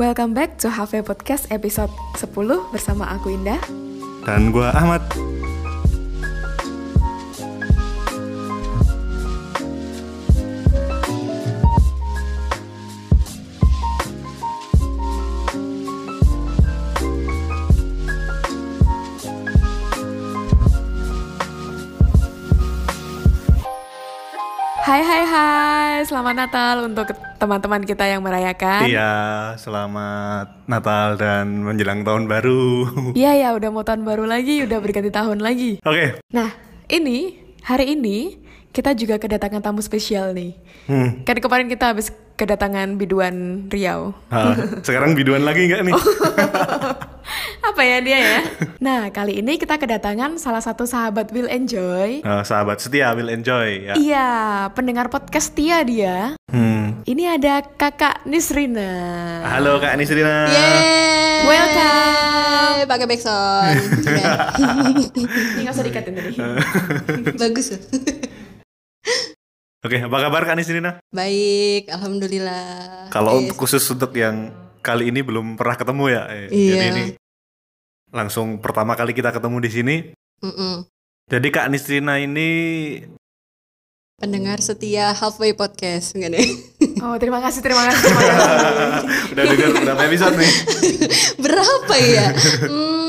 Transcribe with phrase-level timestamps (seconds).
[0.00, 3.60] Welcome back to HV Podcast episode 10 bersama aku Indah.
[4.24, 5.04] Dan gua Ahmad.
[24.80, 28.84] Hai hai hai, selamat Natal untuk teman-teman kita yang merayakan.
[28.84, 29.12] Iya,
[29.56, 32.84] selamat Natal dan menjelang tahun baru.
[33.20, 35.80] Iya ya, udah mau tahun baru lagi, udah berganti tahun lagi.
[35.80, 36.52] Oke, Nah,
[36.92, 38.36] ini hari ini
[38.70, 40.52] kita juga kedatangan tamu spesial nih.
[40.86, 41.24] hmm.
[41.24, 44.16] Kan kemarin kita habis kedatangan biduan Riau.
[44.32, 45.94] Ah, sekarang biduan lagi nggak nih?
[47.68, 48.40] Apa ya dia ya?
[48.80, 52.24] Nah, kali ini kita kedatangan salah satu sahabat Will Enjoy.
[52.24, 53.94] Ah, sahabat setia will enjoy ya.
[53.94, 54.30] Iya,
[54.72, 56.32] pendengar podcast setia dia.
[56.48, 57.04] Hmm.
[57.04, 58.90] Ini ada kakak Nisrina.
[59.44, 60.48] Halo Kak Nisrina.
[60.48, 61.44] Yeay.
[61.44, 62.88] Welcome.
[62.88, 63.76] Pakai backsound.
[65.20, 66.34] Ini nggak usah dikatin tadi.
[67.40, 67.76] Bagus.
[67.76, 67.80] loh.
[69.80, 71.00] Oke, apa kabar Kak Nisrina?
[71.08, 73.08] Baik, alhamdulillah.
[73.08, 73.40] Kalau Yes.
[73.42, 76.22] untuk khusus untuk yang kali ini belum pernah ketemu ya.
[76.28, 76.68] eh, Iya.
[76.68, 77.04] Jadi ini
[78.12, 79.96] langsung pertama kali kita ketemu di sini.
[80.40, 80.84] Mm-mm.
[81.26, 82.48] Jadi Kak Nisrina ini
[84.16, 86.48] pendengar setia Halfway Podcast, enggak deh?
[87.00, 88.44] Oh, terima kasih, terima kasih, terima kasih.
[89.32, 90.52] udah denger berapa episode nih?
[91.48, 92.26] Berapa ya?
[92.68, 92.99] Hmm,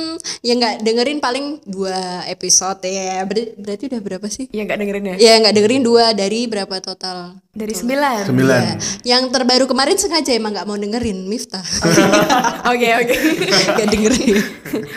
[0.42, 3.22] ya nggak dengerin paling dua episode ya.
[3.26, 4.50] Ber- berarti udah berapa sih?
[4.50, 5.16] Ya nggak dengerin ya?
[5.18, 7.38] Ya nggak dengerin dua dari berapa total?
[7.52, 8.24] Dari sembilan.
[8.32, 8.62] Sembilan.
[8.64, 8.76] Ya.
[9.18, 11.64] Yang terbaru kemarin sengaja emang nggak mau dengerin Miftah.
[12.72, 13.16] Oke, oke.
[13.76, 14.38] Gak dengerin.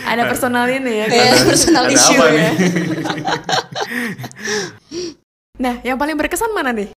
[0.06, 1.06] Ada personal ini ya.
[1.10, 2.50] Ya, personal Ada issue apa ya.
[5.54, 6.90] Nah, yang paling berkesan mana nih?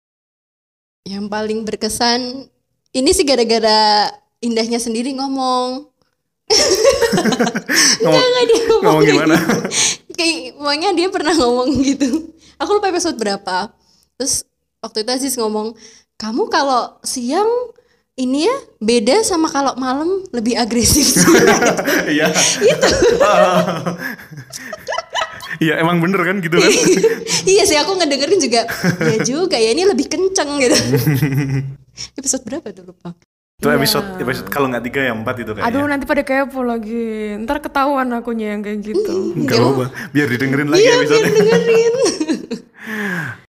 [1.03, 2.47] Yang paling berkesan
[2.95, 4.07] ini sih gara-gara
[4.39, 5.91] indahnya sendiri ngomong.
[8.01, 9.35] Ngomong, Enggak dia ngomong, ngomong kayak gimana?
[9.35, 9.57] gitu.
[10.15, 12.07] Kayak pokoknya dia pernah ngomong gitu.
[12.55, 13.73] Aku lupa episode berapa.
[14.15, 14.45] Terus
[14.79, 15.73] waktu itu Aziz ngomong,
[16.15, 17.49] "Kamu kalau siang
[18.15, 21.19] ini ya beda sama kalau malam lebih agresif."
[22.07, 22.29] Iya.
[22.61, 22.89] itu.
[25.55, 26.67] Iya emang bener kan gitu kan?
[27.47, 28.67] iya sih aku ngedengerin juga.
[28.99, 30.75] Ya juga ya ini lebih kenceng gitu.
[32.19, 33.15] episode berapa tuh lupa.
[33.55, 35.71] Itu episode, episode kalau nggak tiga ya empat itu kayaknya.
[35.71, 37.39] Aduh, nanti pada kepo lagi.
[37.39, 39.31] Ntar ketahuan akunya yang kayak gitu.
[39.47, 41.95] Gak apa biar didengerin lagi Iya episode biar dengerin.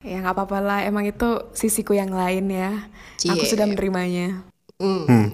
[0.01, 2.89] Ya nggak apa-apa lah, emang itu sisiku yang lain ya.
[3.21, 3.53] Aku Cie.
[3.53, 4.41] sudah menerimanya.
[4.81, 5.05] Hmm.
[5.05, 5.27] Hmm.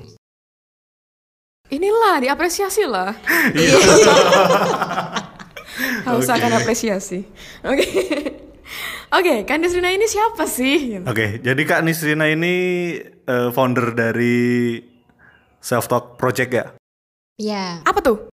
[1.71, 3.15] Inilah diapresiasi lah.
[3.55, 3.73] Iya.
[6.07, 7.23] Harus akan apresiasi.
[7.63, 7.87] Oke.
[9.07, 10.99] Oke, Kandisrina ini siapa sih?
[11.07, 12.55] Oke, jadi Kak Nisrina ini
[13.07, 14.83] eh, founder dari
[15.63, 16.65] Self Talk Project ya?
[17.39, 18.27] Ya, Apa tuh?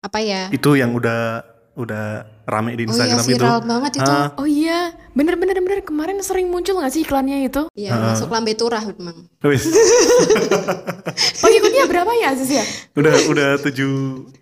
[0.00, 0.46] apa ya?
[0.54, 1.42] Itu yang udah
[1.74, 3.34] udah rame di Oh iya Instagram itu.
[3.36, 4.06] viral banget itu.
[4.08, 7.72] Ah, Oh iya, bener-bener bener kemarin sering muncul nggak sih iklannya itu?
[7.72, 9.24] Iya, masuk lambe turah memang.
[9.40, 9.64] wis.
[11.42, 12.64] Pengikutnya berapa ya Aziz ya?
[12.92, 13.92] udah udah tujuh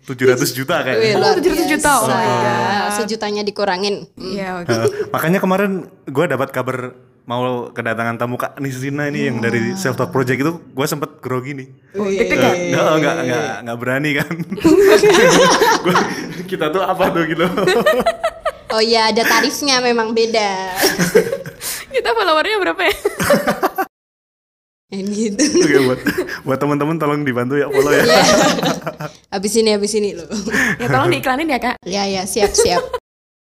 [0.03, 1.15] tujuh ratus juta Wih, kayaknya.
[1.15, 1.91] Oh, luar 700 juta.
[1.95, 2.07] Oh.
[2.11, 2.91] God.
[2.99, 4.03] Sejutanya dikurangin.
[4.19, 4.35] Hmm.
[4.35, 4.71] Iya, oke.
[4.75, 5.71] Eh, makanya kemarin
[6.11, 6.91] gue dapat kabar
[7.25, 11.55] mau kedatangan tamu Kak Nisrina ini yang dari Self Talk Project itu gue sempet grogi
[11.55, 11.67] nih.
[11.95, 12.53] Oh, deg-degan.
[12.75, 14.33] Nggak, nggak, nggak, nggak berani kan.
[15.87, 16.07] Gua-
[16.45, 17.45] kita tuh apa tuh gitu.
[18.73, 20.73] Oh iya, ada tarifnya memang beda.
[21.93, 22.95] Kita followernya berapa ya?
[24.95, 25.43] Gitu.
[25.59, 25.99] Oke buat
[26.47, 28.05] buat teman-teman tolong dibantu ya follow ya.
[28.15, 28.23] Ya.
[29.33, 30.29] Abis ini, abis ini loh.
[30.79, 31.75] ya tolong diiklanin ya kak.
[31.83, 32.79] Ya, ya, siap, siap.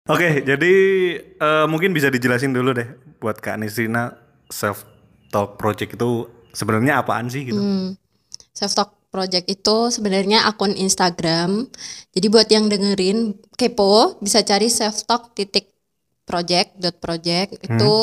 [0.10, 0.74] Oke, jadi
[1.22, 2.90] eh, mungkin bisa dijelasin dulu deh
[3.22, 4.18] buat Kak Nisrina
[4.50, 4.90] Self
[5.30, 6.26] Talk Project itu
[6.56, 7.62] sebenarnya apaan sih gitu.
[8.56, 11.72] Self Talk Project itu sebenarnya akun Instagram.
[12.12, 15.72] Jadi buat yang dengerin kepo bisa cari self talk titik
[16.28, 17.94] project dot project itu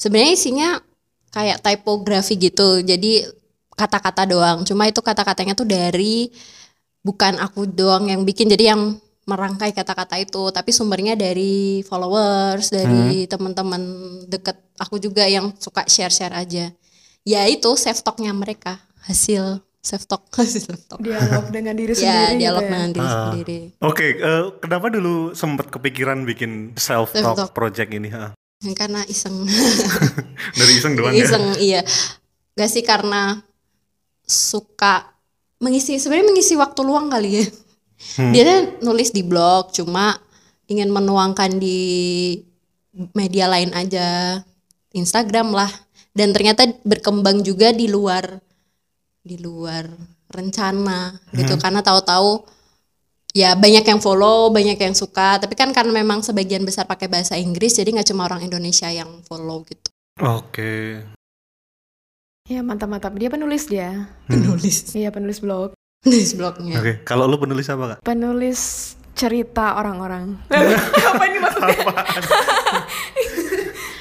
[0.00, 0.68] sebenarnya isinya
[1.28, 2.80] kayak typography gitu.
[2.80, 3.28] Jadi
[3.76, 4.64] kata-kata doang.
[4.64, 6.32] Cuma itu kata-katanya tuh dari
[7.04, 8.48] bukan aku doang yang bikin.
[8.48, 8.96] Jadi yang
[9.26, 13.82] merangkai kata-kata itu, tapi sumbernya dari followers, dari teman-teman
[14.30, 16.72] deket aku juga yang suka share-share aja.
[17.26, 20.98] Ya itu self talknya mereka, hasil self talk, self talk.
[20.98, 22.74] Dialog dengan diri Ya, sendiri dialog gitu ya.
[22.74, 23.14] dengan diri Ah.
[23.22, 23.58] sendiri.
[23.80, 27.50] Oke, eh, kenapa dulu sempat kepikiran bikin Self Talk Self-talk.
[27.52, 28.10] Project ini?
[28.10, 28.34] Ha?
[28.74, 29.46] Karena iseng.
[30.58, 31.22] Dari iseng doang ya.
[31.22, 31.80] iseng, iya.
[32.52, 33.38] Gak sih karena
[34.22, 35.12] suka
[35.56, 37.46] mengisi sebenarnya mengisi waktu luang kali ya.
[38.26, 40.18] Dia tuh nulis di blog cuma
[40.66, 41.78] ingin menuangkan di
[43.12, 44.40] media lain aja.
[44.90, 45.68] Instagram lah.
[46.10, 48.40] Dan ternyata berkembang juga di luar
[49.26, 49.90] di luar
[50.30, 52.46] rencana gitu karena tahu-tahu
[53.34, 57.34] ya banyak yang follow banyak yang suka tapi kan karena memang sebagian besar pakai bahasa
[57.34, 61.04] Inggris jadi nggak cuma orang Indonesia yang follow gitu Oke.
[62.48, 63.12] Ya mantap-mantap.
[63.20, 64.08] Dia penulis dia.
[64.24, 65.76] penulis Iya penulis blog.
[66.00, 67.98] penulis blognya Oke, kalau lu penulis apa, Kak?
[68.00, 70.40] Penulis cerita orang-orang.
[71.12, 71.76] Apa ini maksudnya?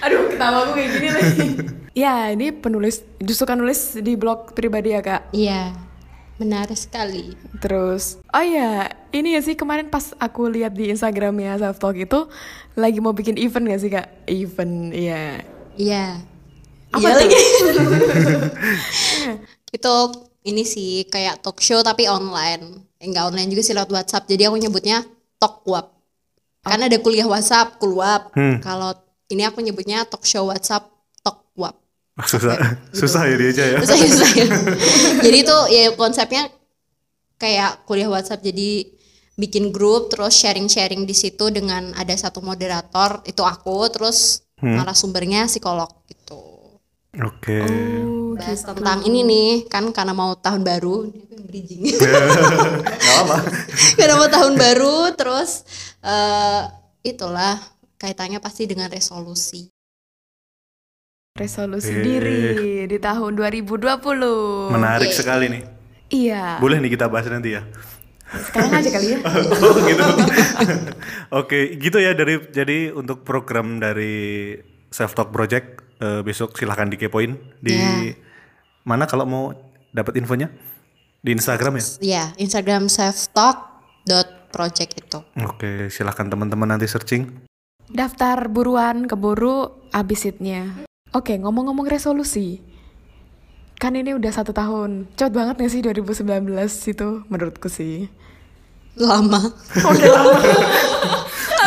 [0.05, 1.47] Aduh, ketawa aku kayak gini lagi.
[2.03, 5.33] ya, ini penulis justru kan nulis di blog pribadi ya, Kak.
[5.33, 5.73] iya
[6.35, 11.79] benar sekali Terus, oh ya, ini ya sih kemarin pas aku lihat di Instagramnya Self
[11.79, 12.27] Talk itu
[12.75, 14.07] lagi mau bikin event gak sih, Kak?
[14.27, 15.39] Event, iya.
[15.75, 16.19] iya
[16.91, 17.35] Apa iya lagi
[19.75, 19.95] itu
[20.45, 24.57] ini sih kayak talk show tapi online enggak online juga sih lewat WhatsApp jadi aku
[24.61, 25.03] nyebutnya
[25.35, 25.91] Talkwap
[26.63, 28.59] karena ada kuliah WhatsApp Kulwap Hmm.
[28.63, 28.95] kalau
[29.29, 30.89] ini aku nyebutnya talk show WhatsApp
[31.21, 31.85] Talkwap
[32.15, 32.55] Susah,
[32.95, 33.77] susah ya dia aja ya.
[33.83, 34.47] Susah, susah ya.
[35.19, 36.47] jadi itu ya konsepnya
[37.35, 38.39] kayak kuliah WhatsApp.
[38.39, 38.87] Jadi
[39.35, 45.91] bikin grup terus sharing-sharing di situ dengan ada satu moderator itu aku terus narasumbernya psikolog
[46.07, 46.79] gitu.
[47.19, 47.59] Oke.
[47.67, 51.11] Oh, bahas tentang ini nih kan karena mau tahun baru.
[51.45, 51.85] Bridging
[53.99, 55.61] karena mau tahun baru terus
[56.01, 56.63] eh
[57.05, 57.61] itulah
[58.05, 59.67] kaitannya pasti dengan resolusi
[61.35, 61.99] resolusi Eh.
[61.99, 62.39] diri
[62.87, 64.71] di tahun 2020.
[64.71, 65.17] Menarik Oke.
[65.17, 65.63] sekali nih.
[66.07, 66.57] Iya.
[66.57, 67.61] Boleh nih kita bahas nanti ya.
[68.25, 69.17] Sekarang aja kali ya.
[69.59, 70.05] oh gitu.
[71.35, 74.55] Oke, gitu ya dari jadi untuk program dari
[74.87, 78.15] Self Talk Project eh, besok silahkan dikepoin di Ya.
[78.83, 79.43] mana kalau mau
[79.91, 80.47] dapat infonya
[81.19, 81.83] di Instagram ya.
[81.99, 87.45] ya Instagram selftalk.project itu Oke, silahkan teman-teman nanti searching.
[87.85, 90.73] Daftar buruan keburu abis itnya.
[91.13, 92.57] Oke, ngomong-ngomong resolusi.
[93.77, 95.05] Kan ini udah satu tahun.
[95.13, 96.25] Cepet banget gak sih 2019
[96.65, 98.09] itu menurutku sih.
[98.95, 99.37] lama
[99.75, 100.39] Udah lama.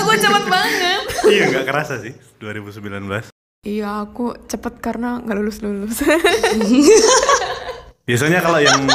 [0.00, 1.02] aku cepet banget.
[1.28, 3.28] iya, nggak kerasa sih 2019.
[3.68, 6.00] Iya, aku cepet karena nggak lulus-lulus.
[8.08, 8.88] Biasanya kalau yang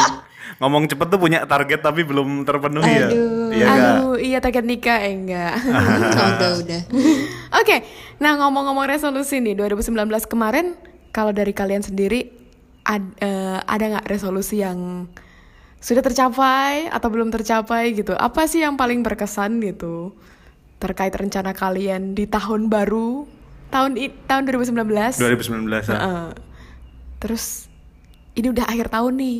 [0.58, 3.08] ngomong cepet tuh punya target tapi belum terpenuhi ya.
[3.50, 3.96] Iya nggak?
[3.96, 5.54] Aduh, iya target nikah eh enggak.
[5.64, 6.82] Oh, udah udah
[7.60, 7.86] Oke,
[8.18, 9.94] nah ngomong-ngomong resolusi nih 2019
[10.26, 10.74] kemarin,
[11.10, 12.34] kalau dari kalian sendiri
[12.84, 15.06] ad- eh, ada nggak resolusi yang
[15.78, 18.12] sudah tercapai atau belum tercapai gitu?
[18.12, 20.16] Apa sih yang paling berkesan gitu
[20.78, 23.24] terkait rencana kalian di tahun baru
[23.70, 25.18] tahun i- tahun 2019?
[25.18, 25.94] 2019 ya.
[25.94, 26.26] Heeh.
[27.18, 27.68] Terus
[28.34, 29.38] ini udah akhir tahun nih,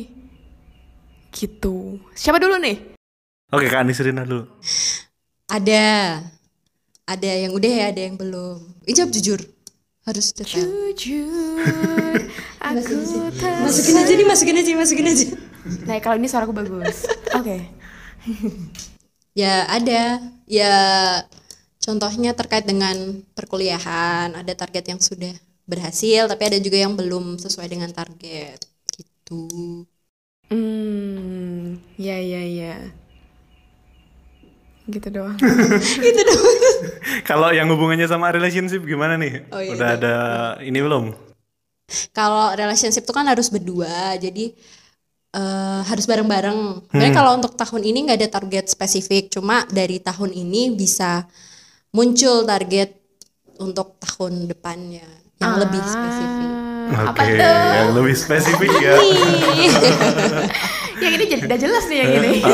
[1.34, 1.98] gitu.
[2.14, 2.94] Siapa dulu nih?
[3.50, 4.48] Oke, Kak Anisrina dulu.
[5.44, 5.84] ada
[7.04, 9.36] ada yang udah ya ada yang belum ijab jujur
[10.08, 10.64] harus detail
[10.96, 12.18] Jujur,
[12.64, 12.96] aku
[13.60, 15.26] masukin aja nih masukin aja masukin aja
[15.64, 17.08] Nah, kalau ini suaraku bagus.
[17.32, 17.72] Oke.
[19.40, 20.72] ya ada ya
[21.80, 25.32] contohnya terkait dengan perkuliahan ada target yang sudah
[25.64, 28.60] berhasil tapi ada juga yang belum sesuai dengan target
[28.94, 29.44] gitu
[30.52, 32.74] Hmm, ya ya ya.
[34.84, 35.36] Gitu doang.
[36.04, 36.44] gitu dong
[37.28, 39.48] Kalau yang hubungannya sama relationship gimana nih?
[39.48, 40.14] Oh, iya, Udah ada
[40.60, 41.04] ini belum?
[42.16, 44.56] kalau relationship itu kan harus berdua jadi
[45.36, 50.32] eh, harus bareng-bareng sebenarnya kalau untuk tahun ini nggak ada target spesifik cuma dari tahun
[50.32, 51.28] ini bisa
[51.92, 52.96] muncul target
[53.60, 55.06] untuk tahun depannya
[55.38, 57.60] yang lebih spesifik Ah, Oke, Apa tuh?
[57.72, 58.94] yang lebih spesifik ya.
[61.02, 62.32] yang ini jadi udah jelas nih yang ini.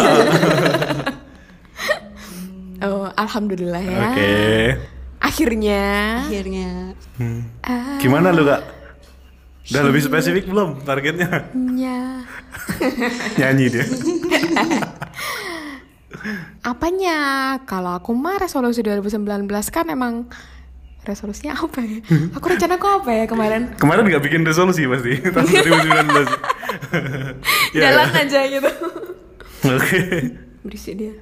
[2.86, 3.98] oh, alhamdulillah ya.
[4.12, 4.32] Oke.
[5.20, 5.82] Akhirnya.
[6.24, 6.96] akhirnya
[8.00, 8.62] Gimana lu, Kak?
[9.70, 11.52] Udah lebih spesifik belum targetnya?
[11.76, 12.24] Ya.
[13.38, 13.84] Nyanyi dia.
[16.64, 17.18] Apanya?
[17.68, 20.26] Kalau aku mah resolusi 2019 kan emang
[21.00, 21.98] resolusinya apa ya?
[22.36, 23.72] Aku rencana aku apa ya kemarin?
[23.76, 25.46] Kemarin nggak bikin resolusi pasti tahun
[26.12, 26.28] 2019.
[27.76, 27.90] Ya.
[27.94, 28.70] Jalan aja gitu.
[29.62, 30.00] Oke.
[30.60, 31.14] berisik dia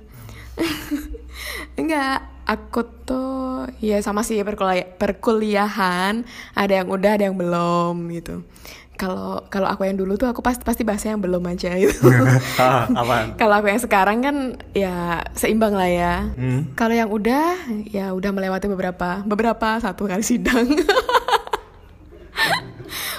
[1.80, 3.38] enggak aku tuh
[3.78, 8.42] ya sama sih perkuliah- perkuliahan ada yang udah ada yang belum gitu
[8.94, 12.08] kalau kalau aku yang dulu tuh aku pasti pasti bahasnya yang belum aja gitu
[12.58, 12.90] ah,
[13.40, 14.36] kalau aku yang sekarang kan
[14.72, 14.94] ya
[15.32, 16.74] seimbang lah ya Hmm.
[16.74, 17.54] kalau yang udah
[17.86, 20.66] ya udah melewati beberapa beberapa satu kali sidang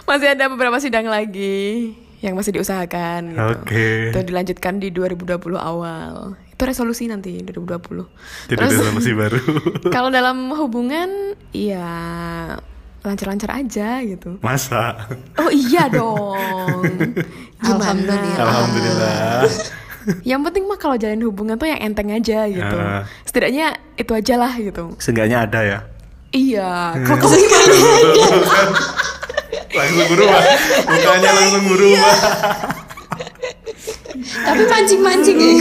[0.04, 3.46] masih ada beberapa sidang lagi yang masih diusahakan gitu.
[3.56, 3.88] Oke.
[4.10, 6.34] Itu dilanjutkan di 2020 awal.
[6.60, 8.52] Itu resolusi nanti 2020.
[8.52, 9.40] Jadi Terus resolusi baru.
[9.96, 11.88] kalau dalam hubungan ya
[13.00, 14.44] lancar-lancar aja gitu.
[14.44, 15.08] Masa?
[15.40, 16.84] Oh iya dong.
[17.64, 17.80] Gimana?
[17.80, 18.44] Alhamdulillah.
[18.44, 19.48] Alhamdulillah.
[20.28, 22.76] Yang penting mah kalau jalin hubungan tuh yang enteng aja gitu.
[22.76, 23.08] Ah.
[23.24, 25.00] Setidaknya itu aja lah gitu.
[25.00, 25.80] Seenggaknya ada ya.
[26.36, 27.00] Iya.
[27.00, 27.08] Hmm.
[27.08, 27.24] Kalau
[29.80, 30.42] langsung berubah.
[30.92, 32.16] Mukanya langsung berubah.
[34.18, 35.52] Tapi mancing-mancing ya.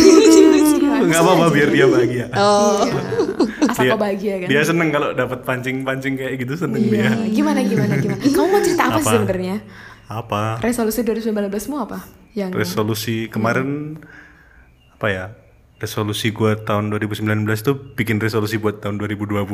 [0.99, 2.27] Enggak apa-apa biar dia bahagia.
[2.35, 2.83] Oh.
[3.69, 4.49] Asal Dia- kau bahagia kan.
[4.49, 7.13] Dia seneng kalau dapat pancing-pancing kayak gitu seneng dia.
[7.13, 7.31] Iya.
[7.31, 8.21] Gimana gimana gimana?
[8.35, 9.17] Kamu mau cerita apa, sih Apa?
[9.21, 9.57] sebenarnya?
[10.09, 10.43] Apa?
[10.59, 11.99] Resolusi 2019 mu apa?
[12.33, 14.01] Yang Resolusi kemarin
[14.95, 15.25] apa ya?
[15.79, 17.29] Resolusi gua tahun 2019
[17.63, 19.47] tuh bikin resolusi buat tahun 2020.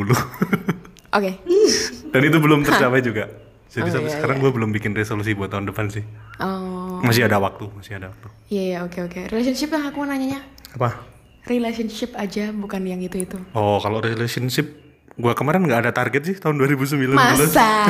[1.12, 1.30] Oke.
[2.14, 3.28] Dan itu belum tercapai juga.
[3.74, 6.06] Jadi Oh, sampai iya, sekarang gua belum bikin resolusi buat tahun depan sih.
[6.38, 7.02] Oh.
[7.02, 8.30] Masih ada waktu, masih ada waktu.
[8.46, 9.20] Iya iya oke oke.
[9.34, 10.46] Relationship lah aku mau nanyanya.
[10.78, 11.02] Apa?
[11.50, 13.34] Relationship aja bukan yang itu itu.
[13.50, 14.70] Oh, kalau relationship
[15.18, 17.18] gua kemarin nggak ada target sih tahun 2019.
[17.18, 17.66] Masa?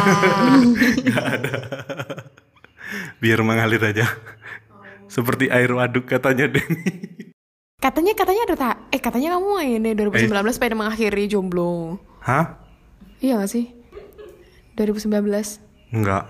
[3.20, 4.08] Biar mengalir aja.
[5.04, 7.28] Seperti air waduk katanya Denny.
[7.76, 8.76] katanya katanya ada tak?
[8.88, 12.00] Eh katanya kamu ini 2019 pengen mengakhiri jomblo.
[12.24, 12.56] Hah?
[13.20, 13.68] Iya gak sih?
[14.74, 15.63] 2019.
[15.94, 16.26] Enggak.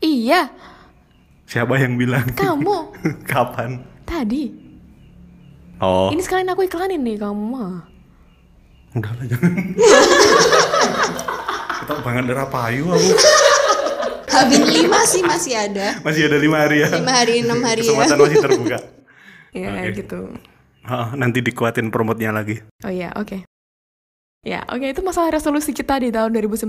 [0.00, 0.48] Iya,
[1.44, 2.24] Siapa yang bilang?
[2.32, 2.96] kamu
[3.30, 3.84] Kapan?
[4.02, 4.50] tadi.
[5.78, 7.86] Oh, Ini sekalian aku iklanin nih kamu mah.
[8.92, 9.52] udah lah jangan.
[11.82, 13.08] Kita banget darah payu aku.
[14.28, 16.00] Habis lima sih masih ada.
[16.00, 16.88] Masih ada lima hari ya.
[16.92, 17.88] Lima hari, enam hari ya.
[17.88, 18.78] Kesempatan masih terbuka.
[19.52, 20.00] Ya Oke.
[20.00, 20.32] gitu.
[20.80, 22.64] Ah, nanti dikuatin promotnya lagi.
[22.80, 23.44] Oh iya, oke.
[24.42, 26.66] Ya, oke itu masalah resolusi kita di tahun 2019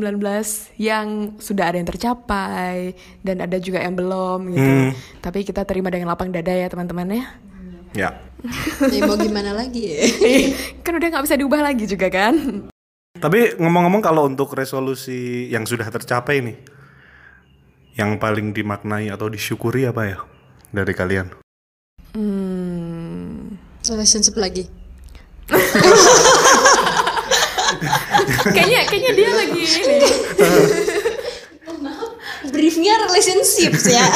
[0.77, 2.93] yang sudah ada yang tercapai
[3.25, 4.61] dan ada juga yang belum gitu.
[4.61, 4.89] Hmm.
[5.17, 7.25] Tapi kita terima dengan lapang dada ya teman-teman ya.
[7.97, 8.09] Ya.
[8.93, 10.05] Ya mau gimana lagi ya?
[10.85, 12.69] kan udah nggak bisa diubah lagi juga kan?
[13.17, 16.57] Tapi ngomong-ngomong kalau untuk resolusi yang sudah tercapai nih,
[17.97, 20.21] yang paling dimaknai atau disyukuri apa ya
[20.69, 21.33] dari kalian?
[22.13, 23.57] Hmm.
[23.89, 24.69] Relationship lagi.
[28.47, 29.97] kayaknya kayaknya dia lagi ini.
[32.45, 34.05] Briefnya relationship ya.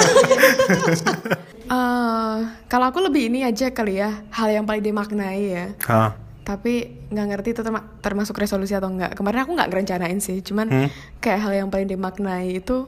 [1.67, 2.38] Eh,
[2.71, 5.65] kalau aku lebih ini aja kali ya, hal yang paling dimaknai ya.
[5.83, 6.15] Hah?
[6.39, 9.12] Tapi nggak ngerti itu terma- termasuk resolusi atau enggak.
[9.12, 10.88] Kemarin aku nggak ngerencanain sih, cuman Hmm.
[11.19, 12.88] kayak hal yang paling dimaknai itu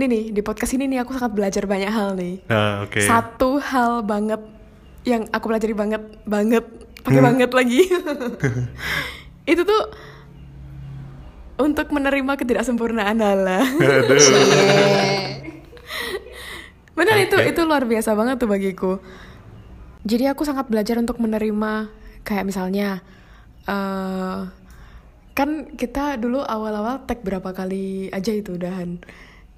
[0.00, 2.40] ini nih di podcast ini nih aku sangat belajar banyak hal nih.
[2.48, 3.04] Ah, Oke.
[3.04, 4.40] Satu hal banget
[5.04, 6.64] yang aku pelajari banget banget
[7.04, 7.84] pakai banget lagi.
[9.50, 9.82] itu tuh
[11.60, 13.66] untuk menerima ketidaksempurnaan Allah.
[16.96, 18.92] Benar itu itu luar biasa banget tuh bagiku.
[20.06, 21.92] Jadi aku sangat belajar untuk menerima
[22.24, 23.04] kayak misalnya
[23.68, 24.40] eh
[25.36, 29.00] kan kita dulu awal-awal tag berapa kali aja itu udahan.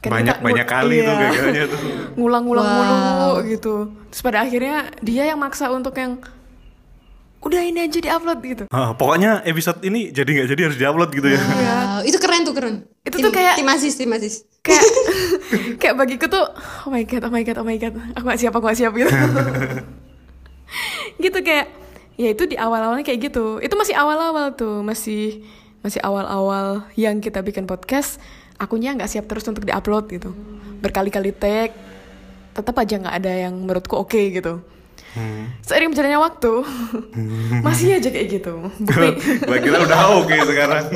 [0.02, 1.30] Kan banyak kita- banyak kali tuh iya.
[1.30, 1.80] kayaknya tuh.
[2.18, 3.74] ngulang-ngulang mulu gitu.
[4.10, 6.18] Terus pada akhirnya dia yang maksa untuk yang
[7.42, 8.64] udah ini aja diupload gitu.
[8.70, 11.40] Ah, pokoknya episode ini jadi nggak jadi harus diupload gitu ya.
[11.42, 12.74] Wow, itu keren tuh keren.
[13.02, 14.46] Itu Tim- tuh kayak- tim asis, tim asis.
[14.62, 14.84] Kayak
[15.82, 16.46] kayak bagiku tuh
[16.86, 17.98] oh my god, oh my god, oh my god.
[18.14, 19.10] Aku gak siap, aku gak siap gitu.
[21.22, 21.66] gitu kayak
[22.14, 23.58] ya itu di awal-awalnya kayak gitu.
[23.58, 25.42] Itu masih awal-awal tuh, masih
[25.82, 28.22] masih awal-awal yang kita bikin podcast,
[28.54, 30.30] akunya nggak siap terus untuk diupload gitu.
[30.78, 31.74] Berkali-kali tag,
[32.54, 34.62] tetap aja nggak ada yang menurutku oke gitu.
[35.60, 36.52] Seiring berjalannya waktu,
[37.60, 38.64] masih aja kayak gitu.
[38.80, 39.08] Bukti,
[39.64, 40.88] kira udah oke sekarang.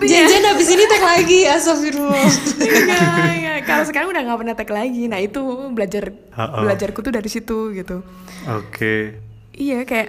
[0.00, 2.24] Jangan habis ini tag lagi, astagfirullah.
[2.56, 3.58] Enggak, enggak.
[3.64, 5.02] Kalau sekarang udah nggak pernah tag lagi.
[5.06, 6.56] Nah itu belajar Ha-ha.
[6.58, 8.00] belajarku tuh dari situ gitu.
[8.48, 9.20] Oke.
[9.52, 10.08] Iya kayak,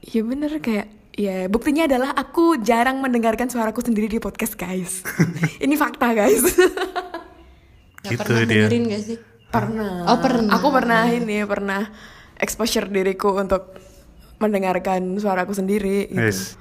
[0.00, 5.02] ya bener kayak, ya buktinya adalah aku jarang mendengarkan suaraku sendiri di podcast guys.
[5.64, 6.42] Ini fakta guys.
[8.00, 8.64] Gak Gitu pernah dia.
[8.64, 9.18] dengerin gak sih?
[9.50, 10.06] Pernah.
[10.08, 10.50] Oh, pernah.
[10.56, 11.90] Aku pernah ini pernah
[12.40, 13.76] exposure diriku untuk
[14.40, 16.08] mendengarkan suaraku sendiri.
[16.08, 16.18] Gitu.
[16.18, 16.56] Yes.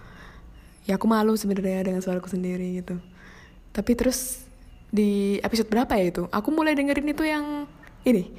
[0.89, 2.97] Ya aku malu sebenarnya dengan suaraku sendiri gitu.
[3.71, 4.43] Tapi terus
[4.89, 6.23] di episode berapa ya itu?
[6.33, 7.69] Aku mulai dengerin itu yang
[8.03, 8.33] ini.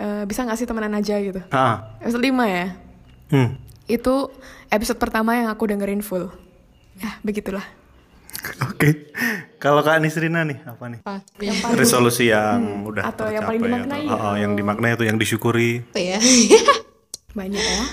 [0.00, 1.44] eh, bisa nggak sih temenan aja gitu.
[1.52, 1.92] Ah.
[2.00, 2.66] Episode 5 ya.
[3.30, 3.60] Hmm.
[3.84, 4.32] Itu
[4.72, 6.32] episode pertama yang aku dengerin full.
[6.96, 7.64] Ya, begitulah.
[8.62, 9.12] Oke.
[9.56, 11.00] Kalau Kak Nisrina nih apa nih?
[11.04, 11.20] Apa?
[11.76, 13.12] Resolusi yang udah Hmm.
[13.12, 15.84] atau yang tercapai paling dimaknai atau- oh, yang dimaknai atau yang disyukuri.
[15.84, 16.18] Apa ya?
[17.38, 17.84] Banyak ya.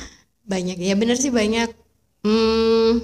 [0.47, 1.67] banyak ya bener sih banyak.
[2.23, 3.03] Hmm,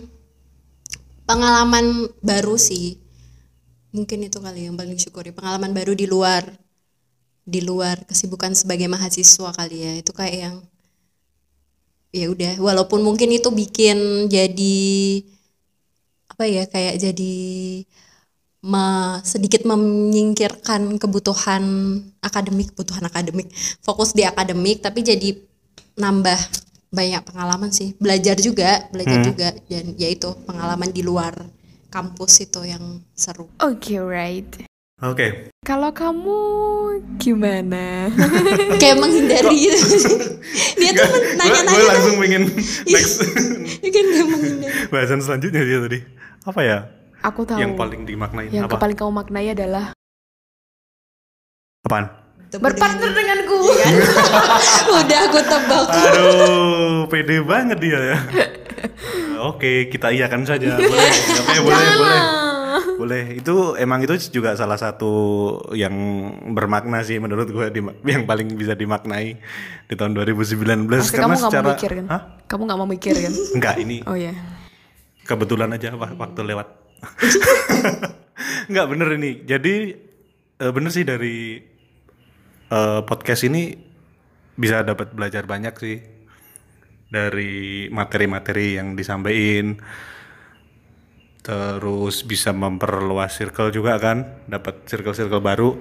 [1.24, 2.98] pengalaman baru sih.
[3.92, 5.30] Mungkin itu kali yang paling syukuri.
[5.30, 6.48] Pengalaman baru di luar
[7.44, 9.94] di luar kesibukan sebagai mahasiswa kali ya.
[10.00, 10.56] Itu kayak yang
[12.16, 14.80] ya udah walaupun mungkin itu bikin jadi
[16.34, 17.34] apa ya kayak jadi
[18.64, 21.64] me- sedikit menyingkirkan kebutuhan
[22.24, 23.52] akademik, kebutuhan akademik,
[23.84, 25.38] fokus di akademik, tapi jadi
[26.00, 26.40] nambah
[26.94, 31.34] banyak pengalaman sih, belajar juga, belajar juga, dan yaitu pengalaman di luar
[31.94, 33.46] kampus itu yang seru.
[33.62, 34.73] Oke, right.
[35.04, 35.52] Oke.
[35.62, 36.40] Kalau kamu
[37.18, 38.08] gimana?
[38.82, 40.16] Kayak menghindari gitu.
[40.80, 42.44] Dia tuh men- Gue nanya-nanya langsung pengen
[42.94, 43.20] next
[43.80, 44.76] Dia kan dia menghindari.
[44.88, 46.00] bahasan selanjutnya dia tadi.
[46.44, 46.78] Apa ya?
[47.22, 47.60] Aku tahu.
[47.60, 48.80] Yang paling dimaknain yang apa?
[48.80, 49.92] paling kamu maknai adalah
[51.84, 52.08] Apaan?
[52.54, 53.60] berpartner denganku.
[54.94, 55.86] Udah aku tebak.
[55.90, 58.18] Aduh, pede banget dia ya.
[59.42, 60.78] Oke, kita iakan saja.
[60.78, 62.22] Boleh, Oke, boleh, boleh.
[63.04, 63.36] Boleh.
[63.36, 65.12] Itu emang itu juga salah satu
[65.76, 65.92] yang
[66.50, 69.36] bermakna sih menurut gue di- yang paling bisa dimaknai
[69.84, 72.06] di tahun 2019 Pasti karena kamu nggak secara mau mikir kan?
[72.08, 72.22] Hah?
[72.48, 73.34] Kamu nggak mau mikir kan?
[73.52, 74.32] Enggak, ini Oh ya.
[75.22, 76.68] kebetulan aja wak- waktu lewat.
[78.72, 79.32] Enggak bener ini.
[79.44, 79.76] Jadi
[80.58, 81.60] eh, bener sih dari
[82.70, 83.76] eh, podcast ini
[84.56, 85.98] bisa dapat belajar banyak sih
[87.10, 87.54] dari
[87.90, 89.76] materi-materi yang disampaikan.
[91.44, 95.76] Terus bisa memperluas circle juga kan, dapat circle-circle baru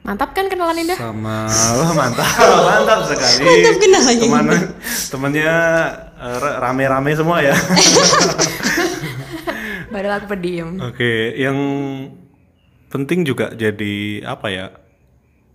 [0.00, 1.00] Mantap kan kenalan Indah?
[1.00, 2.28] sama wah mantap
[2.68, 4.20] mantap sekali Mantap kenalannya.
[4.20, 4.44] teman
[5.08, 5.52] temannya
[6.14, 7.56] eh, ra- rame-rame semua ya
[9.88, 10.74] Padahal aku pendiam.
[10.82, 11.54] Oke, yang
[12.90, 14.66] penting juga jadi apa ya?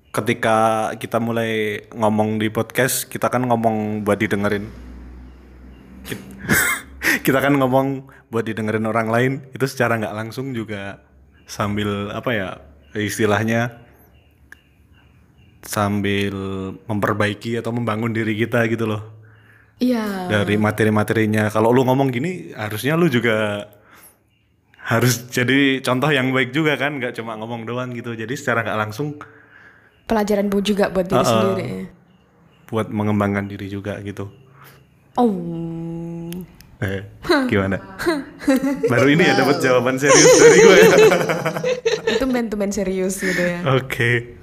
[0.10, 0.58] Ketika
[0.96, 4.72] kita mulai ngomong di podcast, kita kan ngomong buat didengerin.
[7.10, 7.88] Kit- Kita kan ngomong
[8.30, 11.02] buat didengerin orang lain, itu secara nggak langsung juga
[11.46, 12.50] sambil apa ya?
[12.92, 13.74] Istilahnya
[15.60, 16.34] sambil
[16.88, 19.04] memperbaiki atau membangun diri kita gitu loh
[19.78, 20.28] Iya.
[20.28, 21.48] dari materi-materinya.
[21.48, 23.68] Kalau lu ngomong gini, harusnya lu juga
[24.82, 28.12] harus jadi contoh yang baik juga kan, nggak cuma ngomong doang gitu.
[28.12, 29.20] Jadi secara nggak langsung
[30.04, 31.30] Pelajaran bu juga buat diri Uh-uh.
[31.30, 31.70] sendiri.
[32.66, 34.26] buat mengembangkan diri juga gitu.
[35.14, 35.30] Oh.
[36.80, 37.04] Eh,
[37.52, 37.76] gimana?
[38.88, 40.88] Baru ini ya dapat jawaban serius dari gue ya.
[42.08, 43.60] Itu tumben serius gitu ya.
[43.76, 44.40] Oke.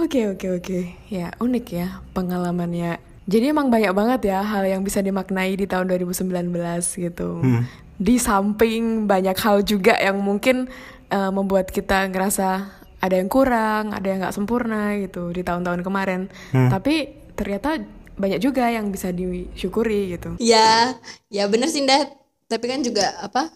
[0.00, 0.80] Oke oke oke.
[1.12, 2.96] Ya unik ya pengalamannya.
[3.28, 6.24] Jadi emang banyak banget ya hal yang bisa dimaknai di tahun 2019
[7.04, 7.44] gitu.
[8.00, 10.72] Di samping banyak hal juga yang mungkin
[11.12, 12.48] eh, membuat kita ngerasa
[12.96, 16.32] ada yang kurang, ada yang nggak sempurna gitu di tahun-tahun kemarin.
[16.48, 17.76] Tapi ternyata
[18.16, 20.36] banyak juga yang bisa disyukuri gitu.
[20.40, 20.96] Ya,
[21.28, 22.08] ya bener sih Ndah.
[22.48, 23.52] Tapi kan juga apa?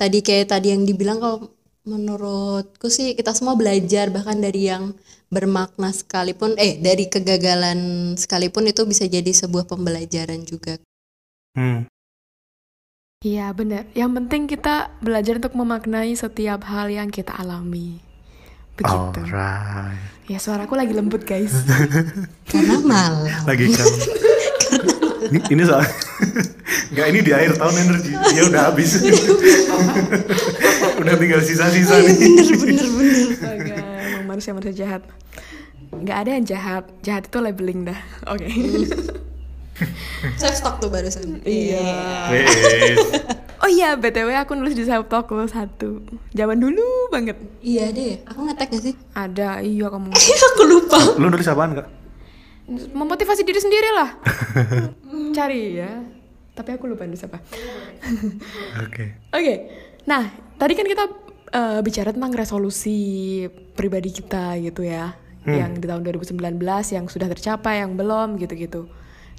[0.00, 1.38] Tadi kayak tadi yang dibilang kalau
[1.84, 4.92] menurutku sih kita semua belajar bahkan dari yang
[5.32, 10.76] bermakna sekalipun eh dari kegagalan sekalipun itu bisa jadi sebuah pembelajaran juga.
[11.56, 11.88] Hmm.
[13.20, 13.84] Iya benar.
[13.92, 18.09] Yang penting kita belajar untuk memaknai setiap hal yang kita alami.
[18.80, 19.20] Begitu.
[19.28, 20.00] Alright.
[20.30, 21.52] Ya suaraku lagi lembut guys.
[22.50, 23.44] Karena malam.
[23.44, 23.84] Lagi kan.
[25.30, 25.84] ini, ini soal
[26.90, 28.12] Enggak ini di akhir tahun energi.
[28.34, 28.98] Ya udah habis.
[30.96, 32.16] udah tinggal sisa-sisa nih.
[33.36, 33.76] Astaga,
[34.10, 35.02] emang manusia-manusia jahat.
[35.90, 36.84] Nggak ada yang jahat.
[37.02, 38.00] Jahat itu labeling dah.
[38.30, 38.48] Oke.
[38.48, 39.29] Self
[40.36, 41.40] stock tuh barusan.
[41.44, 41.82] Iya.
[43.60, 46.00] Oh iya, BTW aku nulis di self talk lo satu.
[46.32, 47.36] Zaman dulu banget.
[47.60, 48.94] Iya deh, aku ngetek gak sih?
[49.12, 50.08] Ada, iya kamu.
[50.48, 50.98] aku lupa.
[51.20, 51.88] Lu nulis apaan kak?
[52.96, 54.16] Memotivasi diri sendiri lah.
[55.36, 55.92] Cari ya.
[56.56, 57.36] Tapi aku lupa nulis apa.
[58.80, 59.28] Oke.
[59.28, 59.54] Oke,
[60.08, 61.04] nah tadi kan kita
[61.52, 63.44] eh, bicara tentang resolusi
[63.76, 65.12] pribadi kita gitu ya,
[65.44, 66.56] yang di tahun 2019
[66.96, 68.88] yang sudah tercapai, yang belum gitu-gitu.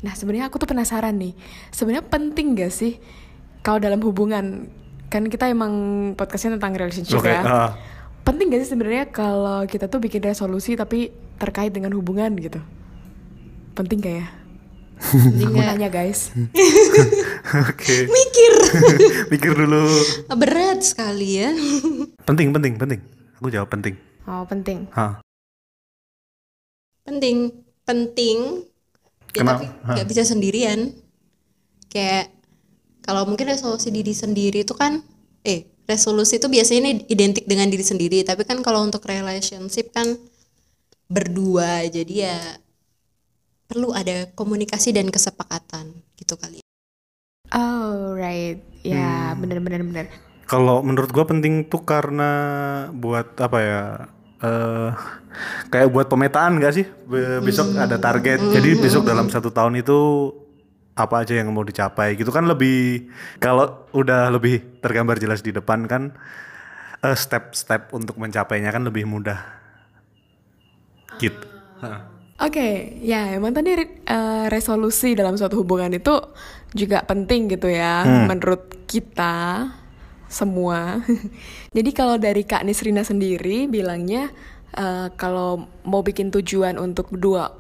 [0.02, 1.34] Nah sebenarnya aku tuh penasaran nih,
[1.70, 2.98] sebenarnya penting gak sih
[3.62, 4.70] kalau dalam hubungan
[5.14, 5.74] kan kita emang
[6.18, 7.30] podcastnya tentang relationship Oke.
[7.30, 7.70] ya, ah.
[8.26, 12.58] penting gak sih sebenarnya kalau kita tuh bikin resolusi tapi terkait dengan hubungan gitu?
[13.78, 14.28] Penting gak ya?
[15.02, 16.30] Aku nanya guys.
[17.70, 18.06] Oke.
[18.06, 18.54] Mikir.
[19.34, 19.90] Pikir dulu.
[20.38, 21.50] Berat sekali ya.
[22.22, 23.00] Penting, penting, penting.
[23.42, 23.98] Aku jawab penting.
[24.30, 24.86] Oh penting.
[24.94, 25.18] Hah.
[27.02, 27.50] penting
[27.82, 28.70] penting
[29.32, 29.64] ya Kenapa?
[29.64, 29.66] tapi
[29.96, 30.80] nggak bisa sendirian
[31.92, 32.32] kayak
[33.04, 35.02] kalau mungkin resolusi diri sendiri itu kan
[35.44, 40.16] eh resolusi itu biasanya ini identik dengan diri sendiri tapi kan kalau untuk relationship kan
[41.12, 42.40] berdua jadi ya
[43.68, 46.62] perlu ada komunikasi dan kesepakatan gitu kali
[47.52, 50.06] Oh right, ya bener-bener bener.
[50.48, 52.32] Kalau menurut gua penting tuh karena
[52.96, 53.84] buat apa ya?
[54.42, 54.90] Eh
[55.72, 56.86] kayak buat pemetaan gak sih?
[57.08, 58.42] Be- besok ada target.
[58.52, 59.98] Jadi besok dalam satu tahun itu
[60.92, 63.08] apa aja yang mau dicapai gitu kan lebih
[63.40, 66.12] kalau udah lebih tergambar jelas di depan kan
[67.02, 69.40] eh, step-step untuk mencapainya kan lebih mudah.
[71.18, 71.48] Gitu.
[71.82, 72.02] Heeh.
[72.42, 76.18] Oke, ya emang tadi eh, resolusi dalam suatu hubungan itu
[76.74, 79.68] juga penting gitu ya menurut kita
[80.32, 81.04] semua.
[81.76, 84.32] Jadi kalau dari Kak Nisrina sendiri bilangnya
[84.74, 87.52] eh, kalau mau bikin tujuan untuk dua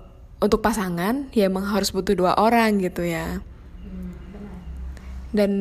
[0.41, 3.43] untuk pasangan ya emang harus butuh dua orang gitu ya.
[5.31, 5.51] Dan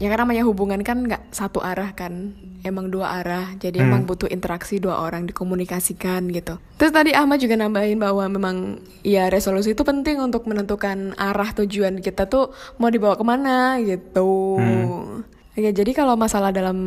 [0.00, 2.32] ya kan namanya hubungan kan nggak satu arah kan.
[2.64, 3.52] Emang dua arah.
[3.60, 6.56] Jadi emang butuh interaksi dua orang dikomunikasikan gitu.
[6.80, 8.56] Terus tadi Ahmad juga nambahin bahwa memang
[9.04, 14.60] ya resolusi itu penting untuk menentukan arah tujuan kita tuh mau dibawa ke mana gitu.
[15.50, 16.78] Oke, jadi kalau masalah dalam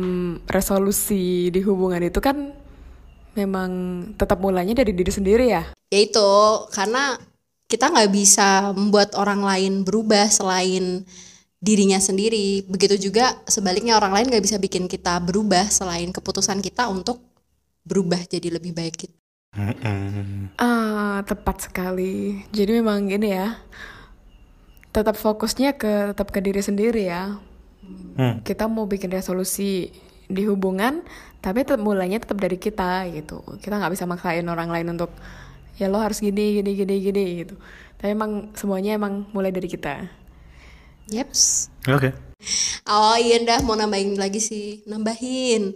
[0.50, 2.50] resolusi di hubungan itu kan
[3.38, 3.70] memang
[4.14, 5.62] tetap mulainya dari diri sendiri ya.
[5.90, 6.30] Ya itu
[6.74, 7.18] karena
[7.66, 11.02] kita nggak bisa membuat orang lain berubah selain
[11.64, 12.68] dirinya sendiri.
[12.68, 17.24] Begitu juga sebaliknya orang lain nggak bisa bikin kita berubah selain keputusan kita untuk
[17.88, 19.16] berubah jadi lebih baik gitu.
[20.60, 22.44] Ah, tepat sekali.
[22.52, 23.56] Jadi memang gini ya.
[24.92, 27.40] Tetap fokusnya ke tetap ke diri sendiri ya.
[28.18, 28.44] Hmm.
[28.44, 29.88] Kita mau bikin resolusi
[30.28, 31.04] di hubungan,
[31.40, 33.40] tapi tetap mulainya tetap dari kita gitu.
[33.62, 35.10] Kita nggak bisa maksain orang lain untuk
[35.78, 37.54] ya lo harus gini gini gini gini gitu.
[37.98, 40.23] Tapi emang semuanya emang mulai dari kita.
[41.08, 41.68] Yeps.
[41.88, 42.12] Oke.
[42.84, 45.72] Oh iya dah mau nambahin lagi sih, nambahin.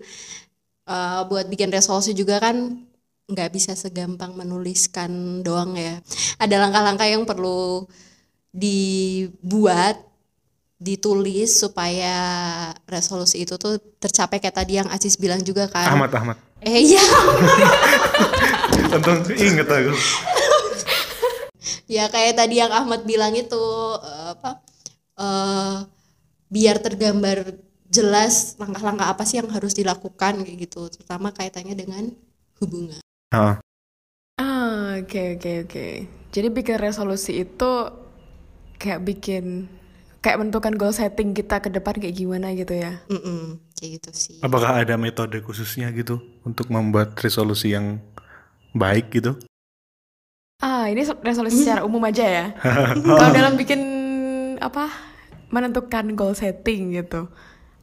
[0.88, 2.84] Eh, buat bikin resolusi juga kan
[3.28, 6.00] nggak bisa segampang menuliskan doang ya.
[6.40, 7.84] Ada langkah-langkah yang perlu
[8.52, 10.00] dibuat,
[10.80, 12.16] ditulis supaya
[12.88, 15.92] resolusi itu tuh tercapai kayak tadi yang Aziz bilang juga kan.
[15.92, 16.36] Ahmad Ahmad.
[16.64, 17.04] Eh iya,
[18.96, 19.92] Untung inget aku.
[21.86, 23.62] ya kayak tadi yang Ahmad bilang itu
[24.02, 24.64] eh, apa?
[25.18, 25.78] Eh
[26.48, 32.04] biar tergambar jelas langkah-langkah apa sih yang harus dilakukan kayak gitu, terutama kaitannya dengan
[32.60, 33.00] hubungan.
[33.34, 33.54] Heeh.
[34.38, 35.86] Ah, oke oke oke.
[36.30, 37.70] Jadi bikin resolusi itu
[38.78, 39.66] kayak bikin
[40.22, 43.02] kayak menentukan goal setting kita ke depan kayak gimana gitu ya.
[43.10, 44.38] Mm-mm, kayak gitu sih.
[44.44, 47.98] Apakah ada metode khususnya gitu untuk membuat resolusi yang
[48.76, 49.34] baik gitu?
[50.60, 52.46] Ah, ini so- resolusi secara umum aja ya.
[53.18, 53.80] Kalau dalam bikin
[54.58, 54.90] apa
[55.48, 57.28] menentukan goal setting gitu.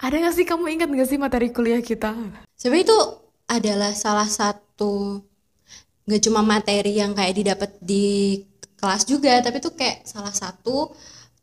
[0.01, 2.13] Ada gak sih kamu ingat gak sih materi kuliah kita?
[2.55, 2.99] Sebenarnya itu
[3.45, 5.21] adalah salah satu
[6.05, 8.37] nggak cuma materi yang kayak didapat di
[8.77, 10.93] kelas juga, tapi itu kayak salah satu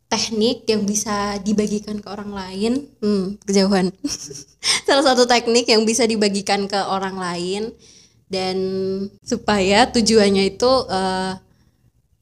[0.07, 2.73] teknik yang bisa dibagikan ke orang lain.
[3.03, 3.91] Hmm, kejauhan.
[4.87, 7.75] salah satu teknik yang bisa dibagikan ke orang lain
[8.31, 8.57] dan
[9.19, 11.33] supaya tujuannya itu eh,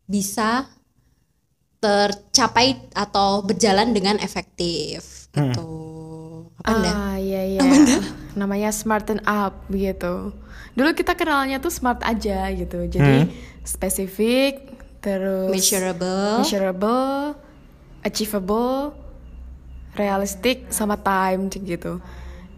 [0.10, 0.66] bisa
[1.82, 5.74] tercapai atau berjalan dengan efektif gitu.
[6.62, 6.94] Apa dah?
[6.94, 7.62] Ah, iya iya.
[8.38, 10.30] Namanya smarten up gitu.
[10.78, 12.86] Dulu kita kenalnya tuh smart aja gitu.
[12.86, 13.34] Jadi
[13.66, 14.62] spesifik,
[15.02, 16.46] terus Measurable.
[16.46, 17.34] measurable,
[18.06, 18.94] achievable,
[19.98, 21.98] realistic sama time gitu.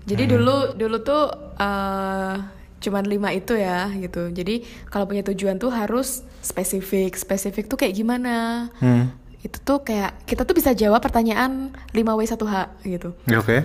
[0.03, 2.35] Jadi dulu dulu tuh eh
[2.83, 4.27] cuman lima itu ya gitu.
[4.29, 7.15] Jadi kalau punya tujuan tuh harus spesifik.
[7.15, 8.67] Spesifik tuh kayak gimana?
[8.77, 9.15] Hmm.
[9.39, 13.15] Itu tuh kayak kita tuh bisa jawab pertanyaan 5W1H gitu.
[13.25, 13.63] Ya, Oke.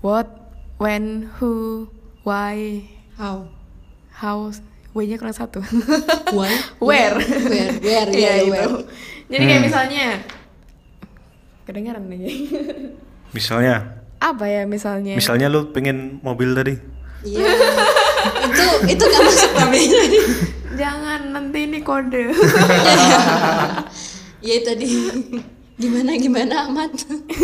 [0.00, 0.30] What,
[0.78, 1.86] when, who,
[2.22, 3.50] why, How?
[4.12, 4.52] how,
[4.92, 5.60] W-nya kurang satu.
[6.36, 6.48] Why?
[6.80, 7.20] Where.
[7.20, 7.72] Where?
[7.80, 8.08] Where?
[8.08, 8.48] Iya Yeah, itu.
[8.48, 8.74] where.
[9.28, 10.06] Jadi kayak misalnya,
[11.64, 12.48] kedengaran nih.
[13.30, 15.12] Misalnya, Apa ya misalnya?
[15.12, 16.80] misalnya lu pengen mobil tadi.
[17.20, 17.44] Iya.
[18.56, 20.00] Itu itu gak masuk namanya.
[20.76, 22.22] Jangan nanti ini kode.
[24.36, 24.86] Iya tadi.
[25.76, 26.92] Gimana gimana Ahmad?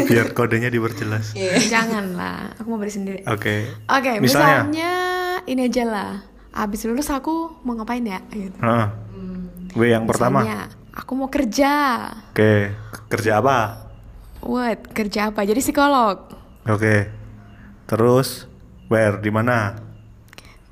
[0.07, 1.35] Biar kodenya diperjelas.
[1.35, 1.59] Iya.
[1.67, 3.21] Jangan lah, aku mau beli sendiri.
[3.27, 3.67] Oke.
[3.91, 4.65] Oke, Misalnya?
[4.65, 4.93] misalnya.
[5.45, 6.13] ini aja lah.
[6.53, 8.21] Abis lulus aku mau ngapain ya?
[8.31, 8.55] Gitu.
[8.55, 8.87] Heeh.
[9.75, 10.45] W yang pertama.
[10.95, 12.07] Aku mau kerja.
[12.31, 12.71] Oke.
[13.09, 13.89] Kerja apa?
[14.45, 14.95] What?
[14.95, 15.43] Kerja apa?
[15.43, 16.29] Jadi psikolog.
[16.69, 17.09] Oke.
[17.89, 18.47] Terus
[18.87, 19.75] where di mana?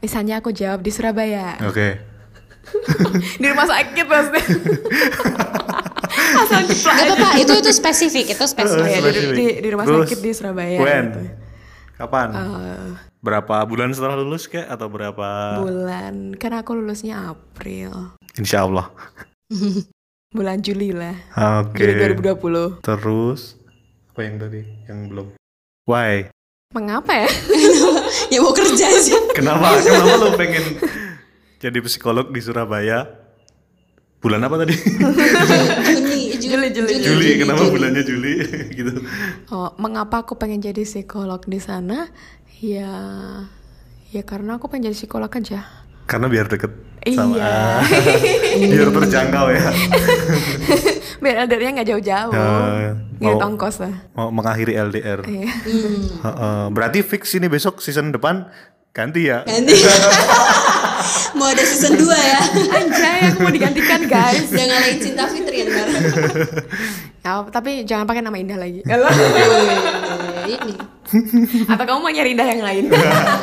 [0.00, 1.60] Misalnya aku jawab di Surabaya.
[1.62, 2.00] Oke.
[3.40, 4.44] di rumah sakit maksudnya.
[6.10, 7.12] Asal jeplak Gak aja.
[7.12, 8.86] apa-apa, itu itu spesifik, itu Oh spesifik.
[8.86, 9.34] ya, di, Spesifik.
[9.34, 10.78] di, di rumah Terus, sakit di Surabaya.
[10.78, 11.04] When?
[11.06, 11.20] gitu.
[11.96, 12.28] Kapan?
[12.32, 12.88] Eh,
[13.20, 15.60] Berapa bulan setelah lulus kek atau berapa?
[15.60, 18.16] bulan, kan aku lulusnya April.
[18.34, 18.88] Insya Allah.
[20.30, 21.18] Bulan Juli lah.
[21.60, 21.82] Oke.
[21.82, 22.78] Juli 2020.
[22.80, 23.58] Terus
[24.06, 24.62] apa yang tadi?
[24.86, 25.26] Yang belum.
[25.84, 26.30] Why?
[26.70, 27.26] Mengapa ya?
[28.30, 29.18] ya mau kerja aja.
[29.34, 29.74] Kenapa?
[29.82, 30.78] Kenapa lu pengen
[31.58, 33.10] jadi psikolog di Surabaya?
[34.22, 34.78] Bulan apa tadi?
[34.78, 37.30] Juni, Ju- Juli, Juli, Juli.
[37.42, 38.38] Kenapa bulannya Juli?
[38.78, 39.02] gitu.
[39.50, 42.06] Oh, mengapa aku pengen jadi psikolog di sana?
[42.62, 42.86] Ya,
[44.14, 45.66] ya karena aku pengen jadi psikolog aja.
[46.06, 46.70] Karena biar deket
[47.06, 47.56] sama Iya.
[48.72, 49.64] biar terjangkau ya.
[51.20, 52.32] Biar LDR-nya nggak jauh-jauh.
[52.32, 53.92] Ya, Nggak mau- ongkos lah.
[54.12, 55.20] Mau mengakhiri LDR.
[55.22, 55.52] Iya.
[56.18, 58.48] Heeh, berarti fix ini besok season depan
[58.90, 59.44] ganti ya.
[59.44, 59.76] Ganti.
[61.30, 62.40] Mau ada season 2 ya.
[62.70, 64.50] Anjay, aku mau digantikan guys.
[64.50, 65.64] Udah ngalahin Cinta Fitri.
[67.20, 68.82] Ya, tapi jangan pakai nama Indah lagi.
[68.82, 68.98] Eh,
[70.50, 70.74] ini.
[71.64, 72.84] Atau kamu mau nyari Indah yang lain?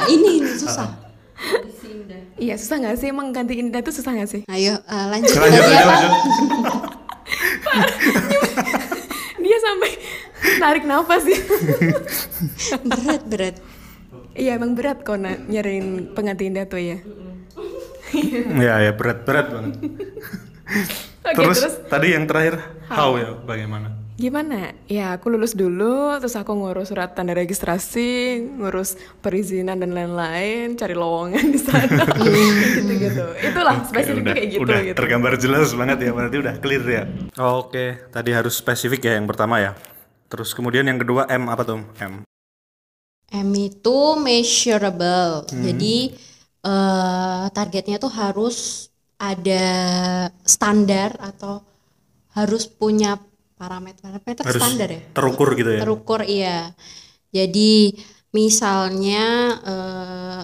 [0.05, 0.85] Ini ini susah.
[2.37, 3.07] Iya, susah nggak sih?
[3.07, 4.41] Emang ganti Indah tuh susah nggak sih?
[4.47, 5.89] Ayo eh, lanjut Lanjut lanjut apa?
[5.91, 6.13] lanjut.
[9.43, 9.91] Dia sampai
[10.57, 11.39] tarik nafas sih.
[12.89, 13.55] Berat berat.
[14.31, 16.97] Iya, emang berat kok na- nyariin pengganti Indah tuh ya.
[18.63, 19.83] Ya ya berat berat banget.
[21.27, 22.55] Oke, terus, terus tadi yang terakhir
[22.87, 23.96] how ya bagaimana?
[24.17, 24.73] Gimana?
[24.89, 30.97] Ya aku lulus dulu, terus aku ngurus surat tanda registrasi, ngurus perizinan dan lain-lain, cari
[30.97, 33.25] lowongan di sana, gitu-gitu.
[33.53, 34.65] Itulah Oke, spesifiknya kayak gitu.
[34.65, 34.97] udah gitu.
[34.97, 37.03] tergambar jelas banget ya berarti udah clear ya.
[37.37, 39.77] Oke, tadi harus spesifik ya yang pertama ya.
[40.33, 41.85] Terus kemudian yang kedua M apa tuh?
[42.01, 42.25] M.
[43.37, 45.45] M itu measurable.
[45.45, 46.17] Jadi
[46.65, 48.89] eh, targetnya tuh harus
[49.21, 49.65] ada
[50.41, 51.61] standar atau
[52.33, 53.21] harus punya
[53.57, 55.01] parameter parameter Harus standar ya.
[55.11, 55.81] terukur gitu ya.
[55.81, 56.59] Terukur iya.
[57.33, 57.97] Jadi
[58.31, 59.25] misalnya
[59.65, 60.43] eh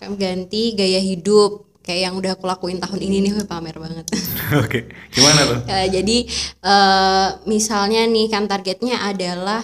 [0.00, 4.08] kayak ganti gaya hidup kayak yang udah aku lakuin tahun ini nih pamer banget.
[4.64, 5.58] Oke, gimana tuh?
[5.72, 6.18] Eh, jadi
[6.64, 9.60] eh, misalnya nih kan targetnya adalah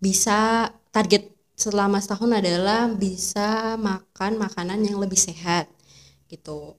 [0.00, 5.68] bisa target selama setahun adalah bisa makan makanan yang lebih sehat
[6.32, 6.74] gitu.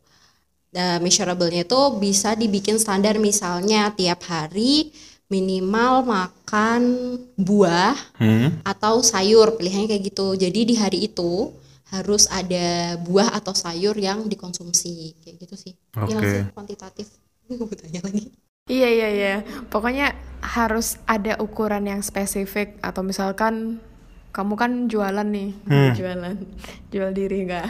[0.73, 4.89] Dan measurable-nya itu bisa dibikin standar misalnya tiap hari
[5.29, 6.81] minimal makan
[7.37, 8.57] buah Hmm.
[8.65, 10.33] atau sayur pilihannya kayak gitu.
[10.33, 11.53] Jadi di hari itu
[11.93, 15.73] harus ada buah atau sayur yang dikonsumsi kayak gitu sih.
[15.93, 16.29] Nggak Oke.
[16.33, 16.43] sih?
[16.57, 17.07] kuantitatif.
[17.53, 18.33] Gue tanya lagi.
[18.65, 19.33] Iya iya iya.
[19.69, 23.77] Pokoknya harus ada ukuran yang spesifik atau misalkan
[24.33, 25.53] kamu kan jualan nih,
[25.93, 26.33] jualan,
[26.89, 27.69] jual diri enggak?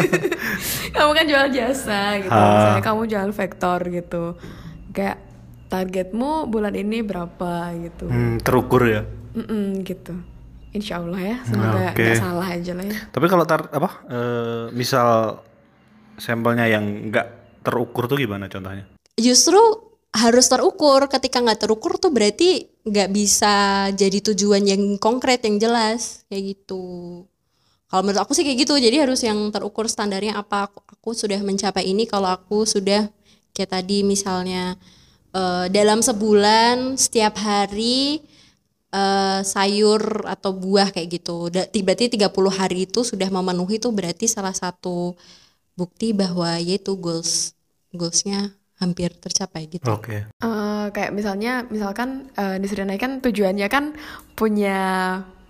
[0.96, 2.32] kamu kan jual jasa gitu.
[2.32, 2.48] Ah.
[2.56, 4.24] Misalnya kamu jual vektor gitu.
[4.96, 5.20] Kayak
[5.68, 8.08] targetmu bulan ini berapa gitu.
[8.08, 9.04] Hmm, terukur ya.
[9.36, 10.16] Mm-mm, gitu.
[10.72, 12.02] Insya Allah ya, semoga Oke.
[12.02, 12.98] nggak salah aja lah ya.
[13.12, 13.90] Tapi kalau tar apa?
[14.08, 15.38] eh, misal
[16.16, 18.88] sampelnya yang nggak terukur tuh gimana contohnya?
[19.20, 19.60] Justru
[20.14, 21.10] harus terukur.
[21.10, 23.54] Ketika nggak terukur tuh berarti nggak bisa
[23.90, 27.26] jadi tujuan yang konkret yang jelas kayak gitu.
[27.90, 28.74] Kalau menurut aku sih kayak gitu.
[28.78, 30.70] Jadi harus yang terukur standarnya apa.
[30.70, 32.06] Aku, aku sudah mencapai ini.
[32.06, 33.10] Kalau aku sudah
[33.50, 34.78] kayak tadi misalnya
[35.34, 38.22] eh, dalam sebulan setiap hari
[38.94, 41.50] eh, sayur atau buah kayak gitu.
[41.82, 45.18] Berarti 30 hari itu sudah memenuhi itu berarti salah satu
[45.74, 47.58] bukti bahwa yaitu goals
[47.90, 49.86] goalsnya hampir tercapai gitu.
[49.86, 50.26] Oke.
[50.26, 53.94] Eh, kayak misalnya, misalkan eh, di Sri kan tujuannya kan
[54.34, 54.78] punya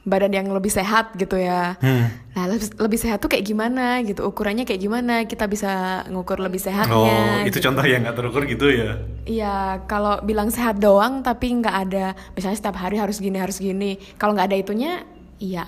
[0.05, 1.81] badan yang lebih sehat gitu ya.
[1.81, 2.13] Hmm.
[2.37, 4.21] Nah, lebih, lebih sehat tuh kayak gimana gitu?
[4.29, 5.25] Ukurannya kayak gimana?
[5.25, 7.49] Kita bisa ngukur lebih Oh, sehatnya.
[7.49, 7.73] itu gitu.
[7.73, 9.01] contoh yang nggak terukur gitu ya.
[9.25, 9.57] Iya,
[9.89, 13.97] kalau bilang sehat doang tapi nggak ada, misalnya setiap hari harus gini harus gini.
[14.21, 14.93] Kalau nggak ada itunya,
[15.41, 15.65] iya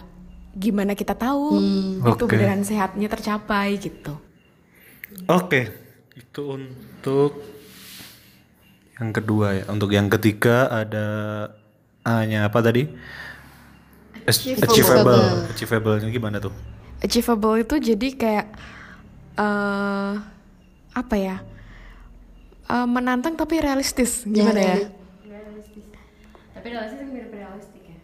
[0.57, 1.61] gimana kita tahu
[2.01, 2.33] itu Oke.
[2.33, 4.17] beneran sehatnya tercapai gitu.
[5.29, 5.69] Oke,
[6.37, 7.33] itu untuk
[9.01, 9.65] yang kedua ya.
[9.73, 11.07] Untuk yang ketiga ada
[12.05, 12.85] A-nya apa tadi?
[14.29, 15.49] As- Achievable.
[15.49, 16.53] Achievable-nya gimana tuh?
[17.01, 18.47] Achievable itu jadi kayak
[19.41, 20.13] eh
[20.93, 21.41] apa ya?
[22.69, 24.77] Eh, menantang tapi realistis gimana ya?
[26.53, 27.97] Tapi realistis kan mirip realistik ya.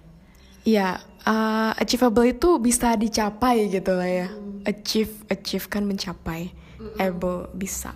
[0.64, 4.28] Iya, eh, achievable itu bisa dicapai gitu lah ya.
[4.64, 6.48] Achieve, achieve kan mencapai.
[6.96, 7.92] Able bisa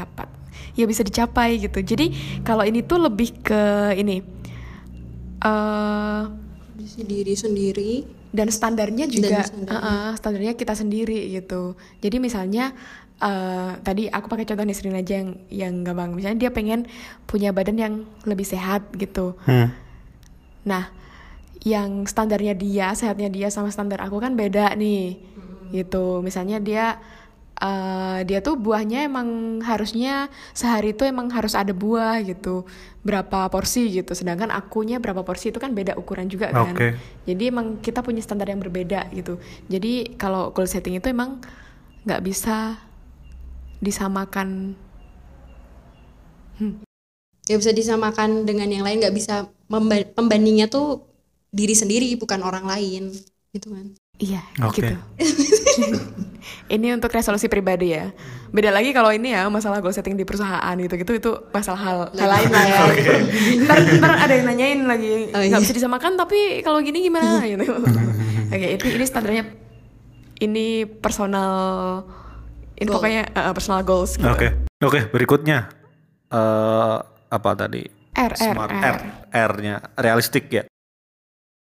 [0.00, 0.28] dapat.
[0.74, 1.78] Ya bisa dicapai gitu.
[1.78, 3.62] Jadi kalau ini tuh lebih ke
[3.94, 4.24] ini.
[5.40, 6.22] eh
[6.70, 7.92] Kondisi diri sendiri.
[8.30, 9.74] dan standarnya juga standarnya.
[9.74, 12.70] uh-uh, standarnya kita sendiri gitu jadi misalnya
[13.18, 16.86] uh, tadi aku pakai contoh Nisrin aja yang yang gampang misalnya dia pengen
[17.26, 19.74] punya badan yang lebih sehat gitu Hmm.
[20.62, 20.94] nah
[21.66, 25.18] yang standarnya dia sehatnya dia sama standar aku kan beda nih
[25.74, 27.02] gitu misalnya dia
[27.60, 32.64] uh, dia tuh buahnya emang harusnya sehari itu emang harus ada buah gitu
[33.00, 36.96] berapa porsi gitu sedangkan akunya berapa porsi itu kan beda ukuran juga kan Oke.
[37.24, 41.40] jadi emang kita punya standar yang berbeda gitu jadi kalau goal setting itu emang
[42.04, 42.76] nggak bisa
[43.80, 44.76] disamakan
[47.48, 49.00] Gak bisa disamakan dengan yang lain.
[49.00, 49.48] Gak bisa
[50.14, 51.08] pembandingnya tuh
[51.50, 53.10] diri sendiri bukan orang lain.
[53.50, 54.84] gitu kan Iya, Oke.
[54.84, 54.94] gitu.
[56.74, 58.12] ini untuk resolusi pribadi ya.
[58.50, 62.28] Beda lagi kalau ini ya masalah goal setting di perusahaan gitu-gitu itu masalah hal, hal
[62.28, 62.80] lain lah ya.
[63.64, 65.62] ntar, ntar ada yang nanyain lagi Oh, nggak iya.
[65.62, 67.64] bisa disamakan tapi kalau gini gimana gitu.
[68.50, 69.44] Oke, itu ini standarnya
[70.38, 71.52] ini personal
[72.74, 72.96] ini Goal.
[72.98, 74.28] pokoknya uh, personal goals gitu.
[74.28, 74.48] Oke.
[74.80, 75.68] Oke, berikutnya
[76.28, 76.96] eh
[77.30, 77.84] apa tadi?
[78.10, 78.84] R R Smart R.
[78.84, 78.98] R.
[79.32, 80.64] R-nya realistik ya.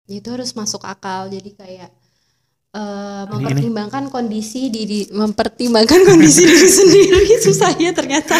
[0.03, 1.89] itu harus masuk akal jadi kayak
[2.73, 7.21] eh, Ini- mempertimbangkan kondisi diri mempertimbangkan kondisi diri sendiri.
[7.45, 8.35] Susah ya ternyata.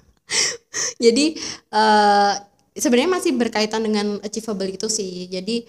[1.04, 1.36] Jadi
[1.70, 2.32] eh,
[2.74, 5.28] sebenarnya masih berkaitan dengan achievable itu sih.
[5.28, 5.68] Jadi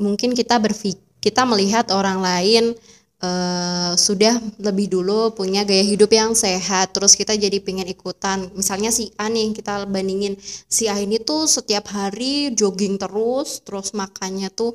[0.00, 2.72] mungkin kita berpikir kita melihat orang lain
[3.20, 8.48] eh, sudah lebih dulu punya gaya hidup yang sehat terus kita jadi pengen ikutan.
[8.56, 13.92] Misalnya si A nih kita bandingin si A ini tuh setiap hari jogging terus terus
[13.92, 14.72] makannya tuh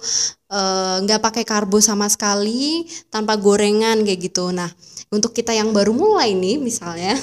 [0.53, 4.53] eh, nggak pakai karbo sama sekali tanpa gorengan kayak gitu.
[4.53, 4.69] Nah
[5.09, 7.17] untuk kita yang baru mulai nih misalnya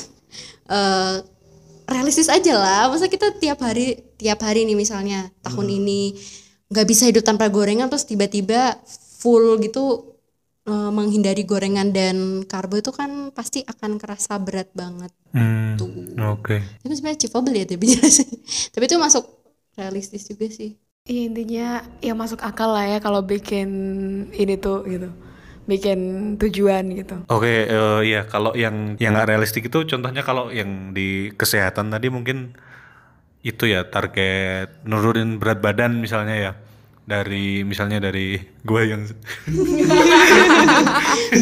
[0.66, 1.16] eh,
[1.86, 2.82] realistis aja lah.
[2.90, 6.18] Masa kita tiap hari tiap hari nih misalnya tahun ini
[6.72, 8.80] nggak bisa hidup tanpa gorengan terus tiba-tiba
[9.20, 10.11] full gitu
[10.68, 12.16] eh, menghindari gorengan dan
[12.50, 15.88] karbo itu kan pasti akan kerasa berat banget Hmm, tuh
[16.20, 16.60] Oke.
[16.84, 18.28] itu sebenarnya achievable ya tapi jelasin
[18.74, 19.24] tapi itu masuk
[19.78, 20.72] realistis juga sih
[21.02, 21.66] Iya intinya
[21.98, 23.68] ya masuk akal lah ya kalau bikin
[24.38, 25.10] ini tuh gitu.
[25.66, 25.98] Bikin
[26.38, 27.18] tujuan gitu.
[27.32, 32.06] Oke, eh, ya kalau yang yang nggak realistik itu contohnya kalau yang di kesehatan tadi
[32.12, 32.52] mungkin
[33.42, 36.52] itu ya target nurunin berat badan misalnya ya
[37.02, 39.02] dari misalnya dari gue yang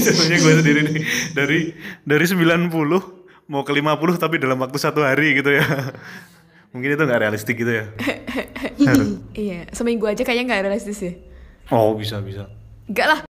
[0.00, 1.04] contohnya gue sendiri nih.
[1.36, 1.60] Dari
[2.04, 2.70] dari 90
[3.50, 5.66] mau ke 50 tapi dalam waktu satu hari gitu ya.
[6.70, 7.84] Mungkin itu nggak realistik gitu ya.
[9.36, 11.12] Iya, seminggu aja kayaknya nggak realistis ya.
[11.68, 12.48] oh bisa bisa.
[12.88, 13.20] Enggak lah,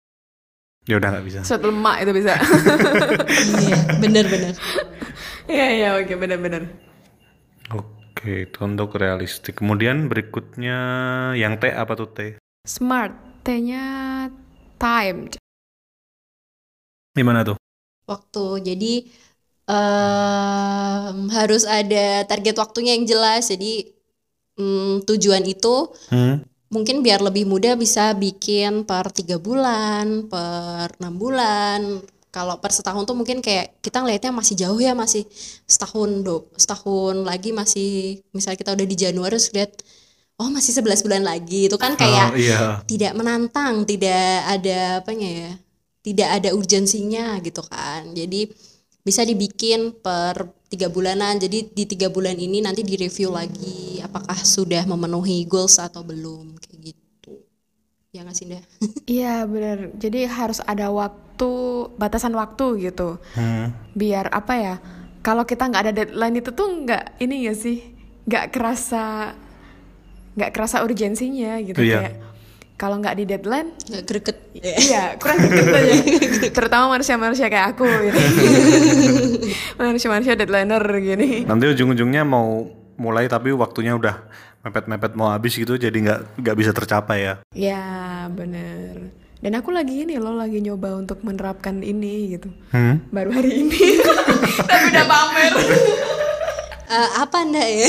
[0.87, 1.41] ya udah nggak bisa.
[1.43, 2.39] Suatu lemak itu bisa.
[3.67, 4.55] iya bener-bener
[5.51, 6.63] Iya iya oke benar-benar.
[7.75, 7.91] Oke,
[8.25, 9.61] itu untuk realistik.
[9.61, 10.79] Kemudian berikutnya
[11.37, 12.19] yang T apa tuh T?
[12.69, 13.13] Smart,
[13.45, 14.29] T-nya
[14.77, 15.33] time.
[17.17, 17.57] Gimana tuh?
[18.11, 18.95] waktu jadi
[19.71, 23.87] em, harus ada target waktunya yang jelas jadi
[24.59, 26.43] mm, tujuan itu Hmm?
[26.75, 33.05] mungkin biar lebih mudah bisa bikin per tiga bulan per enam bulan kalau per setahun
[33.07, 35.27] tuh mungkin kayak kita ngelihatnya masih jauh ya masih
[35.67, 39.73] setahun do setahun lagi masih misalnya kita udah di Januari terus lihat
[40.41, 42.81] oh masih 11 bulan lagi itu kan Oh, kayak iya.
[42.89, 45.51] tidak menantang, tidak ada apanya ya,
[46.01, 48.09] tidak ada urgensinya gitu kan.
[48.17, 48.49] Jadi
[49.05, 51.37] bisa dibikin per tiga bulanan.
[51.37, 56.79] Jadi di tiga bulan ini nanti direview lagi apakah sudah memenuhi goals atau belum kayak
[56.97, 57.33] gitu.
[58.17, 58.47] Ya nggak sih?
[59.07, 59.79] Iya benar.
[60.01, 61.30] Jadi harus ada waktu,
[61.95, 63.17] batasan waktu gitu.
[63.33, 63.73] Hmm.
[63.93, 64.75] Biar apa ya?
[65.21, 67.85] Kalau kita nggak ada deadline itu tuh nggak ini ya sih,
[68.25, 69.37] nggak kerasa,
[70.33, 71.99] nggak kerasa urgensinya gitu Iya.
[72.01, 72.15] kayak.
[72.75, 74.37] Kalau nggak di deadline, Nggak greget.
[74.57, 75.95] iya kurang deket aja.
[76.49, 78.21] Terutama manusia-manusia kayak aku gitu.
[79.79, 81.45] manusia-manusia deadlineer gini.
[81.45, 82.65] Nanti ujung-ujungnya mau
[82.97, 84.25] mulai tapi waktunya udah
[84.61, 87.35] mepet-mepet mau habis gitu jadi nggak nggak bisa tercapai ya.
[87.53, 87.85] Ya
[88.33, 89.13] bener.
[89.41, 92.53] Dan aku lagi ini loh lagi nyoba untuk menerapkan ini gitu.
[92.77, 93.01] Hmm?
[93.09, 93.81] Baru hari ini.
[94.69, 95.53] Tapi udah pamer.
[96.91, 97.87] Eh, apa Nda ya?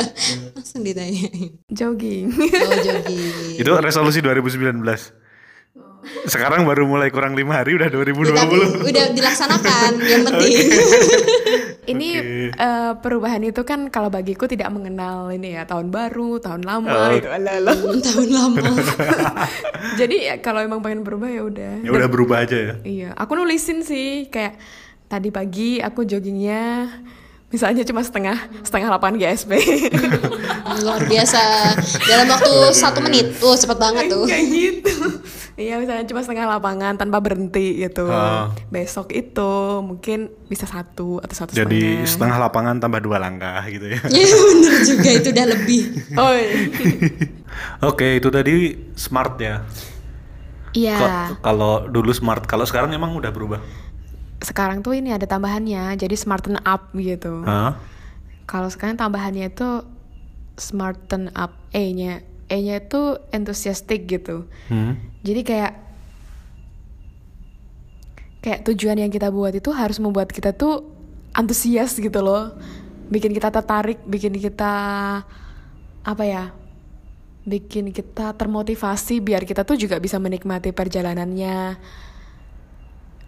[0.52, 1.64] Langsung ditanyain.
[1.72, 2.28] Jogging.
[2.36, 3.56] Oh jogging.
[3.56, 4.84] Itu resolusi 2019.
[6.28, 8.34] Sekarang baru mulai kurang lima hari udah 2020.
[8.34, 8.56] Tapi
[8.90, 10.56] udah dilaksanakan yang penting.
[11.84, 12.08] ini
[12.48, 17.28] eh, perubahan itu kan kalau bagiku tidak mengenal ini ya tahun baru, tahun lama gitu.
[17.28, 17.76] Alah, alah.
[18.00, 18.66] Tahun lama.
[20.00, 21.72] Jadi ya, kalau emang pengen berubah ya udah.
[21.84, 22.74] Ya udah berubah aja ya.
[22.84, 24.56] Iya, aku nulisin sih kayak
[25.08, 26.88] tadi pagi aku joggingnya
[27.54, 28.34] misalnya cuma setengah
[28.66, 29.52] setengah 8 GSP.
[30.82, 31.42] Luar biasa.
[32.02, 33.38] Dalam waktu satu menit.
[33.38, 34.26] Tuh cepet banget tuh.
[34.26, 35.22] kayak gitu.
[35.54, 38.10] Iya misalnya cuma setengah lapangan tanpa berhenti gitu.
[38.10, 38.50] Ah.
[38.74, 42.10] Besok itu mungkin bisa satu atau satu Jadi setengah.
[42.10, 44.02] setengah lapangan tambah dua langkah gitu ya.
[44.10, 45.82] Ya bener juga itu udah lebih.
[46.18, 46.58] Oh iya.
[47.90, 49.62] Oke, itu tadi smart ya.
[50.74, 51.38] Iya.
[51.38, 53.62] Kalau dulu smart, kalau sekarang emang udah berubah.
[54.42, 57.46] Sekarang tuh ini ada tambahannya, jadi smarten up gitu.
[57.46, 57.78] Hah?
[58.50, 59.86] Kalau sekarang tambahannya itu
[60.58, 62.26] smarten up E-nya.
[62.50, 64.50] E-nya itu enthusiastic gitu.
[64.66, 65.13] Hmm?
[65.24, 65.72] Jadi kayak
[68.44, 70.84] kayak tujuan yang kita buat itu harus membuat kita tuh
[71.32, 72.52] antusias gitu loh.
[73.08, 74.72] Bikin kita tertarik, bikin kita
[76.04, 76.52] apa ya?
[77.44, 81.76] bikin kita termotivasi biar kita tuh juga bisa menikmati perjalanannya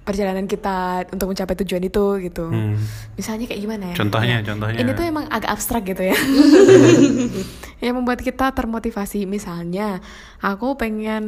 [0.06, 0.78] perjalanan kita
[1.10, 2.78] untuk mencapai tujuan itu gitu Hmm.
[3.12, 4.78] misalnya kayak gimana ya Contohnya, Ya, contohnya.
[4.78, 6.14] ini tuh emang agak abstrak gitu ya
[7.82, 9.98] yang membuat kita termotivasi misalnya
[10.38, 11.24] aku pengen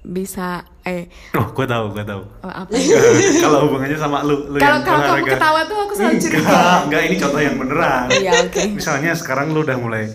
[0.00, 2.22] bisa eh Oh, gue tahu, gue tahu.
[2.40, 2.70] oh, apa
[3.44, 7.16] kalau hubungannya sama lu, lu kalau kamu ketawa tuh aku selalu curiga Enggak, enggak ini
[7.16, 8.06] contoh yang beneran.
[8.10, 8.62] Iya, oke.
[8.72, 10.10] Misalnya sekarang lu udah mulai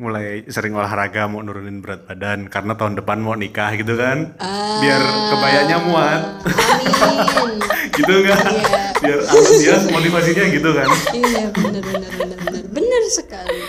[0.00, 4.32] mulai sering olahraga mau nurunin berat badan karena tahun depan mau nikah gitu kan.
[4.80, 4.96] Biar
[5.28, 6.40] kebayanya muat.
[6.40, 7.60] Amin.
[8.00, 8.40] gitu enggak?
[8.40, 8.96] Iya.
[8.96, 10.88] Biar antusias motivasinya gitu kan.
[11.12, 13.60] iya benar benar benar benar benar sekali.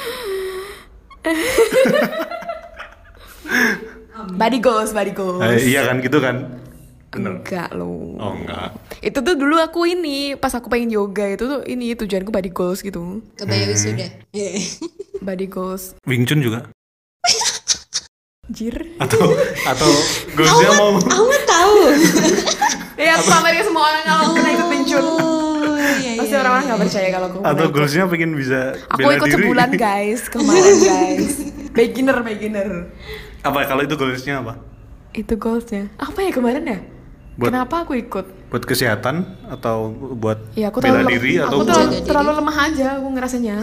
[4.40, 6.64] body goals body goals Eh, iya kan gitu kan.
[7.12, 7.32] Bener.
[7.38, 8.72] enggak loh Oh enggak.
[9.00, 12.80] itu tuh dulu aku ini pas aku pengen yoga itu tuh ini tujuanku body goals
[12.80, 14.08] gitu Kebayang wisuda.
[14.32, 14.52] Iya.
[15.20, 16.72] body goals Wing Chun juga
[18.48, 19.32] jir atau
[19.66, 19.90] atau
[20.34, 21.76] goalsnya mau Kamu tahu.
[22.98, 25.06] ya aku pamerin ke semua orang kalau aku pernah ikut Wing Chun
[25.62, 26.42] Oh, iya, pasti iya.
[26.42, 29.36] orang-orang nggak percaya kalau aku atau goalsnya pengen bisa aku bela ikut diri.
[29.38, 31.36] sebulan guys kemarin guys
[31.72, 32.70] beginner beginner
[33.42, 34.54] apa kalau itu goalsnya apa?
[35.12, 36.80] itu goalsnya apa ya kemarin ya
[37.42, 38.26] Buat- kenapa aku ikut?
[38.54, 39.16] Buat kesehatan
[39.50, 43.56] atau buat ya aku bela diri atau aku terlalu, terlalu lemah aja aku ngerasanya.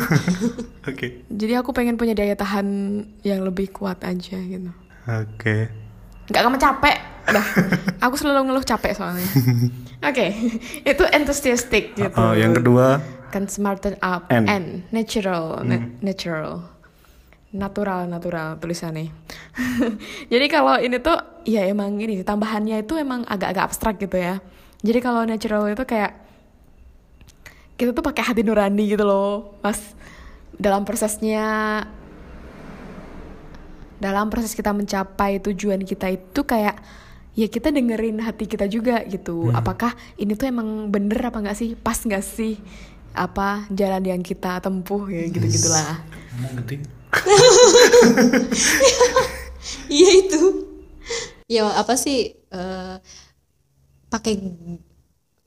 [0.91, 1.22] Oke.
[1.31, 2.66] jadi aku pengen punya daya tahan
[3.22, 4.70] yang lebih kuat aja gitu.
[5.07, 5.70] Oke.
[6.26, 6.97] nggak kamu capek?
[7.29, 7.47] Udah.
[8.09, 9.29] Aku selalu ngeluh capek soalnya.
[10.09, 10.26] Oke.
[10.83, 12.16] Itu enthusiastic gitu.
[12.16, 14.49] Oh, yang kedua kan smarten up N.
[14.49, 16.64] and natural na- natural
[17.53, 19.09] natural natural tulisannya.
[20.33, 21.17] Jadi kalau ini tuh
[21.49, 24.45] ya emang ini tambahannya itu emang agak-agak abstrak gitu ya.
[24.85, 26.13] Jadi kalau natural itu kayak
[27.79, 29.79] kita tuh pakai hati nurani gitu loh pas
[30.59, 31.87] dalam prosesnya
[34.03, 36.79] dalam proses kita mencapai tujuan kita itu kayak
[37.39, 39.55] ya kita dengerin hati kita juga gitu.
[39.55, 41.75] Apakah ini tuh emang bener apa nggak sih?
[41.79, 42.59] Pas nggak sih?
[43.15, 46.03] Apa jalan yang kita tempuh ya gitu gitulah.
[49.89, 50.43] Iya itu.
[51.49, 52.97] Ya apa sih eh,
[54.13, 54.35] pakai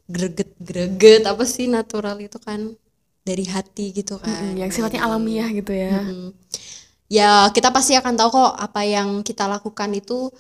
[0.10, 2.74] greget-greget apa sih natural itu kan
[3.22, 4.58] dari hati gitu kan.
[4.58, 6.34] yang sifatnya alamiah gitu ya Mm.
[7.12, 10.32] Ya kita pasti akan tahu kok apa yang kita lakukan itu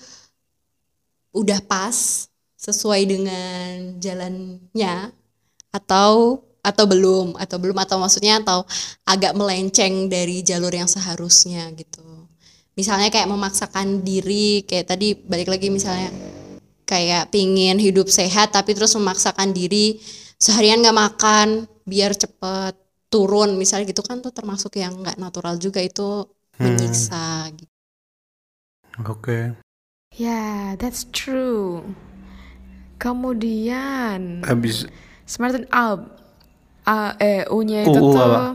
[1.36, 5.11] udah pas sesuai dengan jalannya
[5.76, 8.66] atau atau belum atau belum atau maksudnya atau
[9.05, 12.05] agak melenceng dari jalur yang seharusnya gitu.
[12.78, 16.14] Misalnya kayak memaksakan diri kayak tadi balik lagi misalnya
[16.86, 19.99] kayak pingin hidup sehat tapi terus memaksakan diri
[20.36, 21.47] seharian nggak makan
[21.88, 22.76] biar cepet
[23.12, 26.28] turun misalnya gitu kan tuh termasuk yang nggak natural juga itu
[26.62, 27.72] menyiksa gitu.
[29.07, 29.55] Oke.
[30.12, 31.80] ya that's true
[32.99, 34.84] kemudian Habis
[35.24, 36.20] smarten up
[36.86, 38.45] A- eh u-nya U, itu U tuh apa?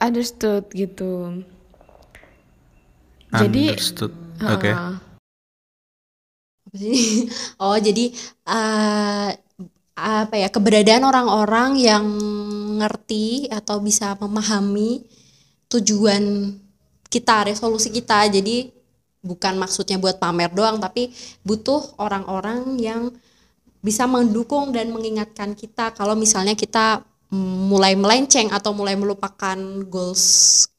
[0.00, 1.42] understood gitu
[3.34, 4.12] jadi understood.
[4.46, 4.70] Oke.
[4.74, 4.94] uh,
[6.74, 7.26] sih?
[7.62, 8.10] Oh, jadi
[8.48, 9.28] eh,
[9.94, 12.04] apa ya keberadaan orang-orang yang
[12.82, 15.06] ngerti atau bisa memahami
[15.70, 16.54] tujuan
[17.08, 18.26] kita, resolusi kita.
[18.30, 18.70] Jadi
[19.24, 21.14] bukan maksudnya buat pamer doang, tapi
[21.46, 23.14] butuh orang-orang yang
[23.84, 27.04] bisa mendukung dan mengingatkan kita kalau misalnya kita
[27.70, 29.58] mulai melenceng atau mulai melupakan
[29.92, 30.24] goals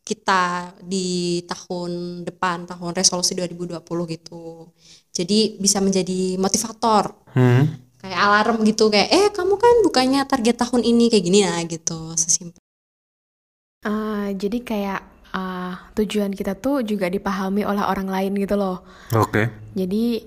[0.05, 1.91] kita di tahun
[2.27, 4.69] depan, tahun resolusi 2020 gitu.
[5.11, 7.03] Jadi bisa menjadi motivator,
[7.35, 7.63] Hmm.
[8.01, 12.13] kayak alarm gitu kayak eh kamu kan bukannya target tahun ini kayak gini nah gitu,
[12.15, 12.61] sesimpel.
[13.85, 15.01] uh, jadi kayak
[15.33, 18.81] uh, tujuan kita tuh juga dipahami oleh orang lain gitu loh
[19.13, 19.49] Oke.
[19.75, 20.23] Jadi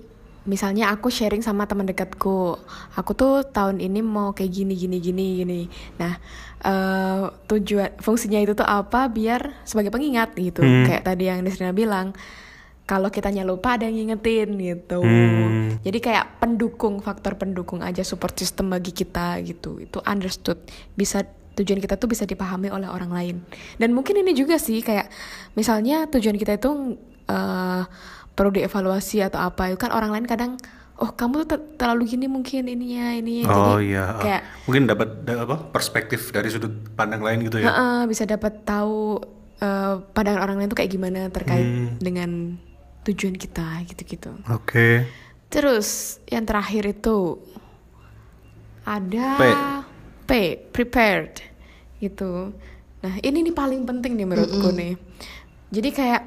[0.49, 2.57] misalnya aku sharing sama teman dekatku,
[2.97, 5.61] aku tuh tahun ini mau kayak gini gini gini gini.
[6.01, 6.17] Nah
[6.65, 9.05] eh, tujuan fungsinya itu tuh apa?
[9.13, 10.65] Biar sebagai pengingat gitu.
[10.65, 10.89] Hmm.
[10.89, 12.17] Kayak tadi yang Desrina bilang,
[12.89, 15.05] kalau kitanya lupa ada yang ngingetin gitu.
[15.05, 15.77] Hmm.
[15.85, 19.77] Jadi kayak pendukung faktor pendukung aja support system bagi kita gitu.
[19.77, 20.57] Itu understood
[20.97, 21.21] bisa
[21.53, 23.35] tujuan kita tuh bisa dipahami oleh orang lain.
[23.77, 25.05] Dan mungkin ini juga sih kayak
[25.53, 26.97] misalnya tujuan kita itu
[27.29, 27.83] eh,
[28.39, 30.55] perlu dievaluasi atau apa itu kan orang lain kadang
[30.95, 34.05] oh kamu tuh ter- terlalu gini mungkin ininya ini Oh jadi iya.
[34.15, 37.67] kayak Mungkin dapat da- apa perspektif dari sudut pandang lain gitu ya.
[37.67, 39.19] Heeh, bisa dapat tahu
[39.57, 41.99] eh, pandangan orang lain tuh kayak gimana terkait Hmm.
[41.99, 42.55] dengan
[43.03, 44.31] tujuan kita gitu-gitu.
[44.47, 45.03] Oke.
[45.47, 47.43] Terus yang terakhir itu
[48.85, 49.43] ada P.
[50.25, 50.31] P,
[50.69, 51.41] prepared
[51.99, 52.53] gitu.
[52.99, 54.93] Nah ini nih paling penting nih menurutku nih.
[55.69, 56.21] Jadi kayak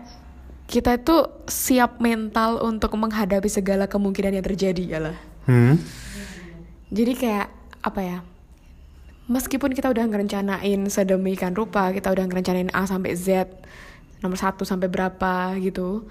[0.66, 1.16] kita itu
[1.50, 5.16] siap mental untuk menghadapi segala kemungkinan yang terjadi ya lah.
[5.46, 5.76] Hmm.
[6.92, 7.48] Jadi kayak
[7.82, 8.18] apa ya?
[9.30, 13.48] Meskipun kita udah ngerencanain sedemikian rupa, kita udah ngerencanain A sampai Z,
[14.20, 16.04] nomor satu sampai berapa gitu.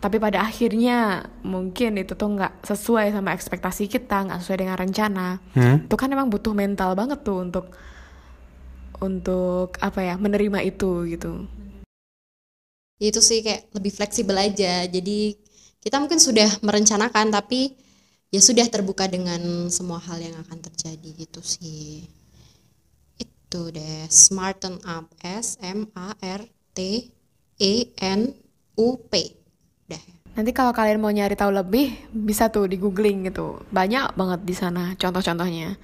[0.00, 5.28] Tapi pada akhirnya mungkin itu tuh nggak sesuai sama ekspektasi kita, nggak sesuai dengan rencana.
[5.52, 5.84] Hmm.
[5.84, 7.68] Itu kan emang butuh mental banget tuh untuk
[9.00, 11.48] untuk apa ya menerima itu gitu.
[13.00, 15.32] Itu sih kayak lebih fleksibel aja jadi
[15.80, 17.72] kita mungkin sudah merencanakan tapi
[18.28, 22.04] ya sudah terbuka dengan semua hal yang akan terjadi gitu sih
[23.16, 26.44] itu deh smarten up S M A R
[26.76, 27.08] T
[27.56, 28.30] E N
[28.78, 29.12] U P
[29.88, 33.58] udah Nanti kalau kalian mau nyari tahu lebih, bisa tuh di googling gitu.
[33.74, 35.74] Banyak banget di sana contoh-contohnya.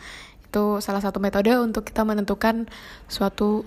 [0.47, 2.71] Itu salah satu metode untuk kita menentukan
[3.11, 3.67] suatu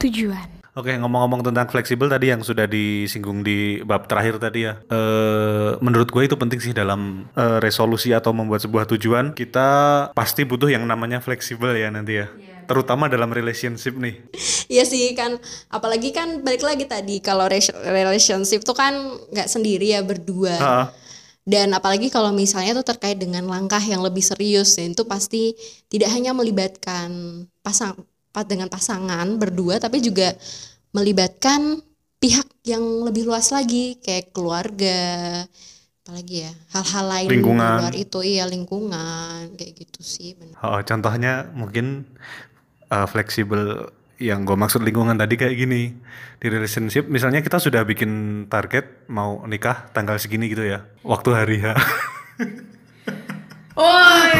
[0.00, 0.63] tujuan.
[0.74, 4.82] Oke, ngomong-ngomong tentang fleksibel tadi yang sudah disinggung di bab terakhir tadi ya.
[4.90, 9.38] Eh, menurut gue itu penting sih dalam eh, resolusi atau membuat sebuah tujuan.
[9.38, 9.68] Kita
[10.10, 12.26] pasti butuh yang namanya fleksibel ya nanti ya.
[12.66, 14.18] Terutama dalam relationship nih.
[14.66, 15.38] Iya sih kan,
[15.70, 18.98] apalagi kan balik lagi tadi kalau re- relationship tuh kan
[19.30, 20.56] nggak sendiri ya berdua.
[20.58, 20.90] Ha.
[21.44, 25.52] Dan apalagi kalau misalnya tuh terkait dengan langkah yang lebih serius, ya itu pasti
[25.92, 30.34] tidak hanya melibatkan pasang pa- dengan pasangan berdua, tapi juga
[30.90, 31.78] melibatkan
[32.18, 35.44] pihak yang lebih luas lagi, kayak keluarga,
[36.02, 37.78] apalagi ya hal-hal lain di Lingkungan.
[37.78, 40.34] luar itu, iya lingkungan, kayak gitu sih.
[40.34, 40.58] bener.
[40.64, 42.08] Oh, contohnya mungkin
[42.90, 45.90] eh, fleksibel yang gue maksud lingkungan tadi kayak gini
[46.38, 51.58] di relationship misalnya kita sudah bikin target mau nikah tanggal segini gitu ya waktu hari
[51.58, 51.74] H
[53.74, 54.38] Woi,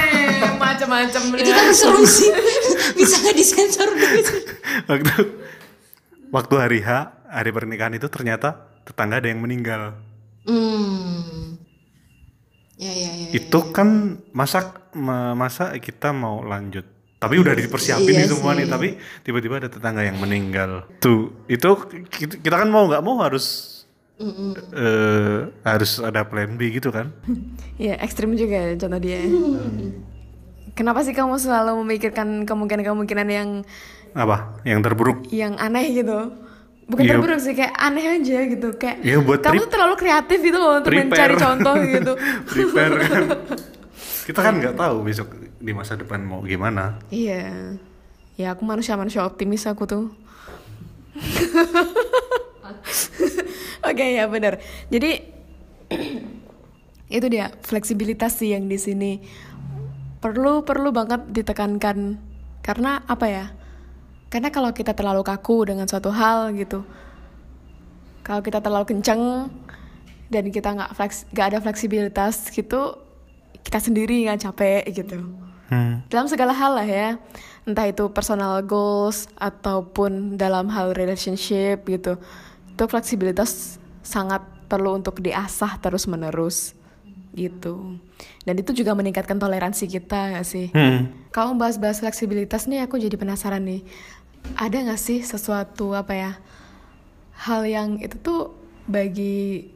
[0.54, 2.30] macam-macam Itu kan seru sih,
[2.96, 4.20] bisa nggak disensor dulu
[4.86, 5.14] waktu
[6.30, 6.90] waktu hari H
[7.24, 9.98] hari pernikahan itu ternyata tetangga ada yang meninggal
[10.44, 11.56] Hmm,
[12.76, 13.26] ya ya ya.
[13.26, 13.28] ya.
[13.32, 13.88] itu kan
[14.30, 14.60] masa
[14.92, 16.84] ma- masa kita mau lanjut
[17.16, 18.58] tapi udah dipersiapin Iya nih semua sih.
[18.60, 18.88] nih tapi
[19.22, 21.70] tiba-tiba ada tetangga yang meninggal tuh itu
[22.12, 23.73] kita, kita kan mau nggak mau harus
[24.16, 27.10] eh, harus ada plan B gitu kan
[27.76, 29.18] Ya, ekstrim juga ya contoh dia.
[30.72, 33.48] Kenapa sih kamu selalu memikirkan kemungkinan-kemungkinan yang
[34.10, 36.30] apa yang terburuk yang aneh gitu?
[36.84, 37.10] Bukan Iya.
[37.14, 38.68] terburuk sih, kayak aneh aja gitu.
[38.74, 41.10] Kayak Iya, buat kamu tuh terlalu kreatif gitu loh untuk Prepare.
[41.10, 42.12] mencari contoh gitu.
[42.52, 43.22] prepare kan
[44.28, 47.74] kita kan nggak tahu besok di masa depan mau gimana Iya.
[48.34, 50.04] Ya aku manusia-manusia optimis aku tuh.
[53.88, 54.60] Oke ya benar.
[54.88, 55.20] Jadi
[57.16, 59.20] itu dia fleksibilitas sih yang di sini
[60.18, 62.16] perlu perlu banget ditekankan
[62.64, 63.46] karena apa ya?
[64.32, 66.82] Karena kalau kita terlalu kaku dengan suatu hal gitu,
[68.26, 69.52] kalau kita terlalu kenceng
[70.32, 72.98] dan kita nggak fleks nggak ada fleksibilitas gitu,
[73.64, 75.18] kita sendiri nggak capek gitu
[75.72, 76.06] hmm.
[76.12, 77.08] dalam segala hal lah ya
[77.64, 82.20] entah itu personal goals ataupun dalam hal relationship gitu
[82.74, 86.74] itu fleksibilitas sangat perlu untuk diasah terus menerus
[87.34, 87.98] gitu.
[88.42, 90.70] Dan itu juga meningkatkan toleransi kita gak sih?
[90.74, 91.10] Hmm.
[91.34, 93.82] kalau bahas-bahas fleksibilitas nih aku jadi penasaran nih.
[94.54, 96.32] Ada nggak sih sesuatu apa ya
[97.48, 98.52] hal yang itu tuh
[98.84, 99.72] bagi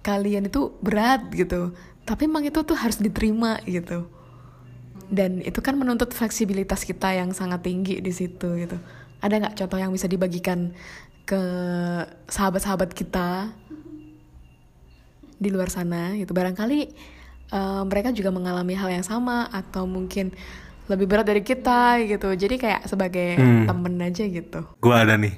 [0.00, 1.72] kalian itu berat gitu?
[2.04, 4.08] Tapi emang itu tuh harus diterima gitu.
[5.12, 8.80] Dan itu kan menuntut fleksibilitas kita yang sangat tinggi di situ gitu.
[9.20, 10.72] Ada nggak contoh yang bisa dibagikan
[11.22, 11.42] ke
[12.26, 13.52] sahabat-sahabat kita
[15.36, 16.80] di luar sana gitu barangkali
[17.48, 20.30] eh, mereka juga mengalami hal yang sama atau mungkin
[20.86, 23.64] lebih berat dari kita gitu jadi kayak sebagai Hmm.
[23.66, 25.34] temen aja gitu Gua ada nih.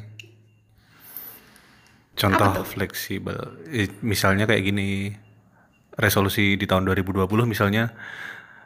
[2.14, 3.58] Contoh fleksibel.
[4.00, 5.10] Misalnya kayak gini.
[5.94, 7.94] Resolusi di tahun 2020 misalnya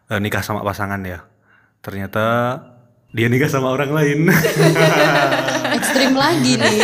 [0.07, 1.21] eh, nikah sama pasangan ya.
[1.81, 2.25] Ternyata
[3.11, 4.19] dia nikah sama orang lain.
[5.89, 6.77] Ekstrim lagi nih.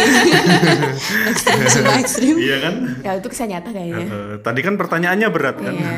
[2.00, 2.74] ekstrim iya kan?
[3.00, 5.74] ya itu kisah nyata kayaknya Eh, tadi kan pertanyaannya berat kan.
[5.74, 5.92] Iya.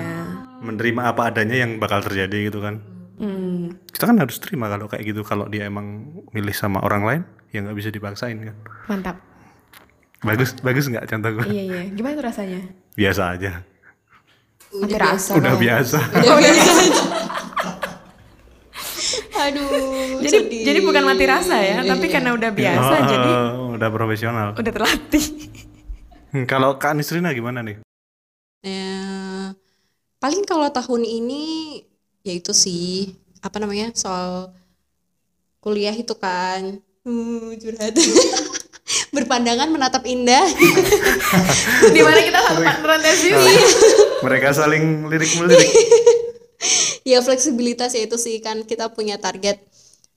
[0.58, 2.82] Menerima apa adanya yang bakal terjadi gitu kan.
[3.16, 3.78] Hmm.
[3.86, 5.22] Kita kan harus terima kalau kayak gitu.
[5.22, 8.56] Kalau dia emang milih sama orang lain, ya nggak bisa dipaksain kan.
[8.86, 9.16] mantap
[10.18, 11.44] Bagus, bagus nggak contoh gue?
[11.46, 12.60] iya iya gimana tuh rasanya
[12.92, 13.52] Biasa aja.
[14.74, 15.98] mati rasa Udah biasa.
[16.18, 16.70] Udah biasa.
[19.38, 20.18] Aduh.
[20.18, 20.62] jadi sedih.
[20.64, 23.32] jadi bukan mati rasa ya tapi karena udah biasa Oh, jadi
[23.74, 24.48] udah profesional.
[24.52, 25.26] udah terlatih
[26.26, 27.78] Hmm, Kalau Kak Nisrina gimana nih?
[28.60, 29.46] Eh,
[30.16, 31.42] paling kalau tahun ini
[32.20, 34.50] ya itu sih apa namanya soal
[35.58, 37.94] kuliah itu kan uh, curhat
[39.14, 40.44] berpandangan menatap indah.
[41.86, 43.36] Di mana kita satu partneran review.
[44.20, 45.70] Mereka saling lirik melirik.
[47.06, 49.62] ya fleksibilitas ya itu sih kan kita punya target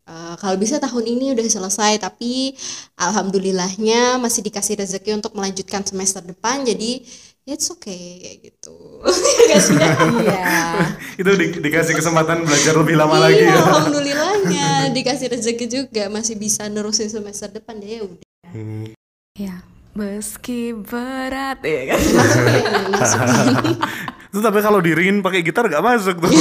[0.10, 2.58] eh, kalau bisa tahun ini udah selesai tapi
[2.98, 7.06] alhamdulillahnya masih dikasih rezeki untuk melanjutkan semester depan jadi
[7.46, 8.78] it's okay kayak gitu?
[10.22, 10.86] Iya.
[11.22, 13.62] Itu di- dikasih kesempatan belajar lebih lama lagi iya ya.
[13.66, 18.26] alhamdulillahnya dikasih rezeki juga masih bisa nerusin semester depan ya udah
[19.34, 19.58] Iya.
[19.98, 22.00] Meski berat ya kan.
[24.30, 26.30] Itu tapi kalau diringin pakai gitar gak masuk tuh.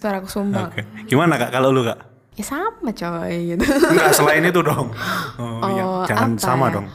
[0.00, 0.72] Suara aku sumbang.
[0.72, 0.88] Oke.
[1.04, 2.00] Gimana kak kalau lu kak?
[2.32, 3.64] Ya sama coy gitu.
[3.92, 4.88] Enggak selain itu dong.
[5.36, 5.84] Oh, iya.
[5.84, 6.74] Oh, Jangan apa sama ya?
[6.80, 6.86] dong.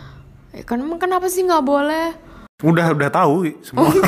[0.50, 2.18] Ya, kan kenapa sih nggak boleh?
[2.66, 3.94] Udah udah tahu semua.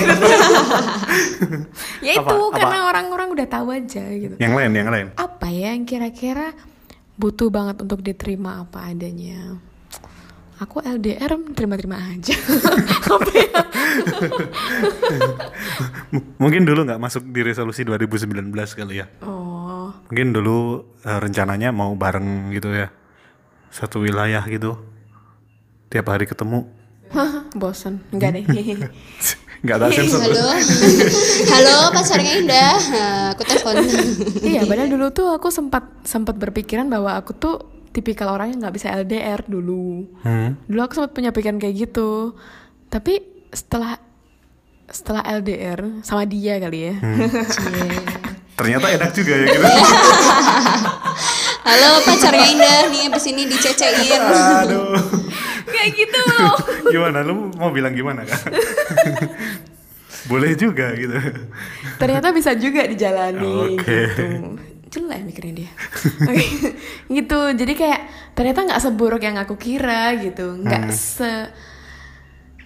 [2.05, 2.25] Ya itu?
[2.25, 2.55] Apa?
[2.55, 4.35] karena orang-orang udah tahu aja gitu.
[4.41, 5.07] yang lain yang lain.
[5.15, 6.55] Apa ya yang kira-kira
[7.19, 9.59] butuh banget untuk diterima apa adanya?
[10.60, 12.36] Aku LDR terima-terima aja.
[13.16, 13.47] apa ya?
[16.12, 19.07] M- mungkin dulu nggak masuk di resolusi 2019 kali ya.
[19.24, 22.91] Oh, Mungkin dulu eh, rencananya mau bareng gitu ya.
[23.72, 24.76] Satu wilayah gitu.
[25.88, 26.68] Tiap hari ketemu.
[27.55, 28.03] bosen.
[28.12, 28.43] Enggak deh.
[29.60, 30.24] Nggak ada sensor.
[30.24, 30.55] halo
[31.51, 32.80] halo pacarnya indah
[33.36, 33.76] aku telepon
[34.39, 38.75] iya, padahal dulu tuh aku sempat sempat berpikiran bahwa aku tuh tipikal orang yang nggak
[38.75, 40.05] bisa LDR dulu.
[40.21, 40.57] Hmm.
[40.69, 42.37] Dulu aku sempat punya pikiran kayak gitu.
[42.89, 43.97] Tapi setelah
[44.89, 46.95] setelah LDR sama dia kali ya.
[48.59, 49.65] Ternyata enak juga ya gitu.
[51.69, 54.19] halo pacarnya indah nih abis ini dicecein
[54.65, 54.97] Aduh.
[55.69, 56.23] kayak gitu.
[56.93, 58.49] Gimana lu mau bilang gimana kak?
[60.27, 61.15] Boleh juga gitu.
[62.01, 63.85] Ternyata bisa juga dijalani Oke.
[63.85, 64.25] gitu.
[64.89, 65.71] Jelek mikirnya dia.
[67.15, 67.39] Gitu.
[67.53, 68.01] Jadi kayak
[68.33, 70.57] ternyata nggak seburuk yang aku kira gitu.
[70.57, 71.31] Nggak se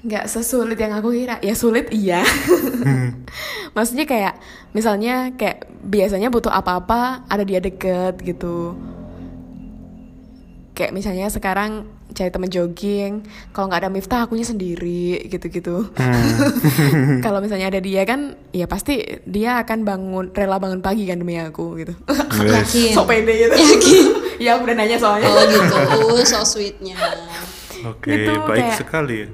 [0.04, 1.40] nggak sesulit yang aku kira.
[1.44, 2.24] Ya sulit iya.
[3.76, 4.40] Maksudnya kayak
[4.72, 8.76] misalnya kayak biasanya butuh apa-apa ada dia deket gitu.
[10.74, 15.90] Kayak misalnya sekarang cari temen jogging, kalau nggak ada Miftah akunya sendiri gitu-gitu.
[17.26, 21.36] kalau misalnya ada dia kan, ya pasti dia akan bangun rela bangun pagi kan demi
[21.36, 21.94] aku gitu.
[22.40, 23.54] yakin so pede gitu.
[23.54, 24.06] Yakin.
[24.44, 25.28] ya aku udah nanya soalnya.
[25.28, 25.76] oh gitu
[26.24, 26.96] so sweetnya
[27.84, 29.18] Oke, Gitu, baik kayak- sekali.
[29.20, 29.30] ya.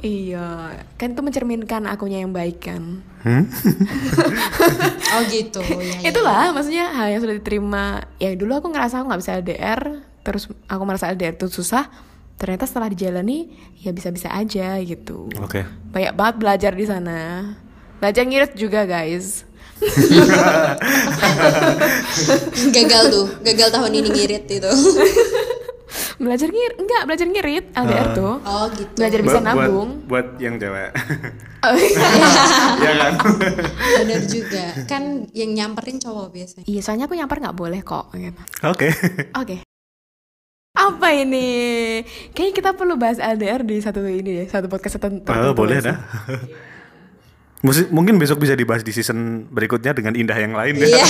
[0.00, 0.48] Iya,
[0.94, 3.00] kan itu mencerminkan akunya yang baik kan.
[3.20, 3.48] Hmm?
[5.16, 6.12] oh gitu ya, ya.
[6.12, 7.84] Itulah maksudnya hal yang sudah diterima.
[8.16, 9.80] Ya dulu aku ngerasa aku nggak bisa LDR,
[10.24, 11.86] terus aku merasa LDR itu susah.
[12.34, 13.46] Ternyata setelah dijalani
[13.78, 15.30] ya bisa-bisa aja gitu.
[15.38, 15.62] Oke.
[15.92, 17.52] Banyak banget belajar di sana.
[17.96, 19.46] Belajar ngirit juga guys.
[22.70, 24.70] gagal tuh gagal tahun ini ngirit itu
[26.14, 28.34] Belajar ngirit, enggak belajar ngirit LDR tuh.
[28.40, 29.90] oh gitu Belajar bisa Buat- nabung.
[30.06, 30.90] Buat, buat yang cewek.
[31.64, 32.06] Oh, iya.
[32.82, 33.14] Iya kan?
[33.98, 38.10] benar juga kan yang nyamperin cowok biasanya Iya, soalnya aku nyamper nggak boleh kok.
[38.12, 38.42] gitu.
[38.62, 38.88] Oke.
[39.34, 39.56] Oke.
[40.84, 41.48] Apa ini?
[42.32, 45.32] Kayaknya kita perlu bahas LDR di satu ini ya, satu podcast tertentu.
[45.32, 45.96] Oh, boleh dah.
[47.64, 51.00] Mungkin besok bisa dibahas di season berikutnya dengan indah yang lain ya.
[51.00, 51.06] iya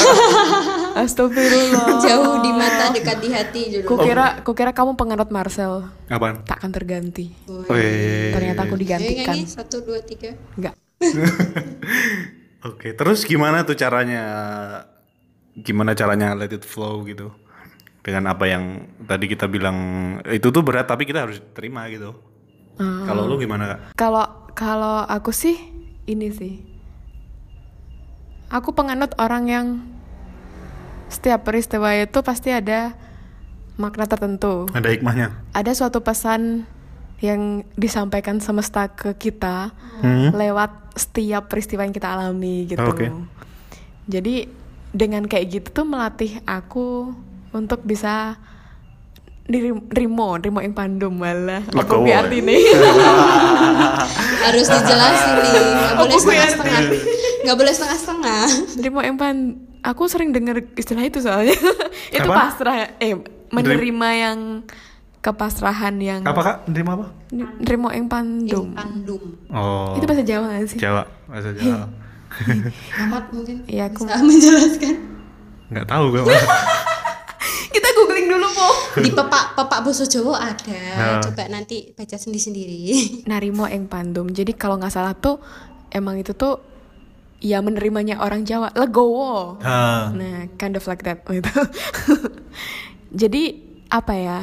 [1.03, 1.99] Astagfirullah.
[1.99, 5.91] jauh di mata dekat di hati dulu Kukira, kukira kamu penganut Marcel.
[6.07, 6.47] Apaan?
[6.47, 7.35] Tak akan terganti.
[7.51, 8.31] Wih.
[8.31, 9.35] Ternyata aku Ayo digantikan.
[9.35, 10.79] nyanyi satu dua tiga Enggak.
[12.71, 14.23] Oke, terus gimana tuh caranya?
[15.59, 17.35] Gimana caranya let it flow gitu?
[18.05, 19.77] Dengan apa yang tadi kita bilang
[20.29, 22.13] itu tuh berat tapi kita harus terima gitu.
[22.77, 23.81] Kalau lu gimana kak?
[23.97, 25.57] Kalau kalau aku sih
[26.05, 26.55] ini sih.
[28.53, 29.67] Aku penganut orang yang
[31.09, 32.93] setiap peristiwa itu pasti ada
[33.81, 34.69] makna tertentu.
[34.71, 35.33] Ada hikmahnya?
[35.57, 36.69] Ada suatu pesan
[37.25, 39.73] yang disampaikan semesta ke kita
[40.05, 40.35] Hmm?
[40.35, 42.85] lewat setiap peristiwa yang kita alami gitu.
[42.85, 43.09] Oke.
[44.05, 44.45] Jadi
[44.93, 47.15] dengan kayak gitu tuh melatih aku
[47.55, 48.37] untuk bisa
[49.45, 51.63] dirimo, rimo ing pandum malah.
[51.71, 52.25] Apa kuwi ya?
[52.25, 52.57] artine?
[54.45, 56.81] harus dijelasin nih nggak boleh Apa gue setengah setengah
[57.45, 58.45] nggak boleh setengah setengah
[58.81, 59.37] Rimo ing pan
[59.85, 61.57] aku sering dengar istilah itu soalnya.
[62.17, 62.37] itu Apa?
[62.53, 63.21] pasrah eh
[63.53, 64.39] menerima yang
[65.21, 66.57] kepasrahan yang Apa kak?
[66.69, 67.07] Nerima apa?
[67.65, 68.73] Rimo ing pandum.
[68.73, 69.97] pandum Oh.
[69.97, 70.79] Itu bahasa Jawa gak sih?
[70.81, 71.89] Jawa, bahasa Jawa.
[73.07, 74.95] amat mungkin Iya, aku bisa menjelaskan
[75.71, 76.23] Nggak tahu gue.
[77.75, 78.69] Kita googling dulu po.
[79.03, 81.21] di pepak pepak boso Jawa ada Nah.
[81.27, 82.81] coba nanti baca sendiri sendiri
[83.31, 84.31] Narimo ing pandum.
[84.31, 85.43] Jadi kalau nggak salah tuh
[85.91, 86.63] emang itu tuh
[87.43, 89.59] ya menerimanya orang Jawa legowo.
[89.61, 90.15] Ah.
[90.15, 91.51] Nah, kind of like that gitu.
[93.21, 93.43] Jadi
[93.91, 94.41] apa ya?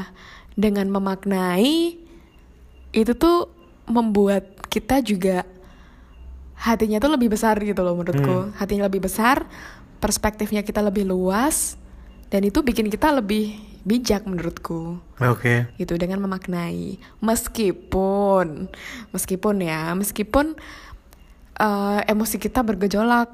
[0.55, 1.97] dengan memaknai
[2.91, 3.47] itu tuh
[3.88, 5.47] membuat kita juga
[6.59, 9.47] hatinya tuh lebih besar gitu loh menurutku hatinya lebih besar
[9.97, 11.79] perspektifnya kita lebih luas
[12.32, 15.03] dan itu bikin kita lebih bijak menurutku.
[15.19, 15.67] Oke.
[15.77, 16.97] gitu dengan memaknai.
[17.19, 18.71] Meskipun
[19.11, 20.55] meskipun ya meskipun
[21.59, 23.29] eh, emosi kita bergejolak.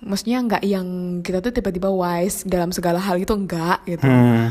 [0.00, 4.08] Maksudnya nggak yang kita tuh tiba-tiba wise dalam segala hal itu enggak gitu.
[4.08, 4.48] Hmm.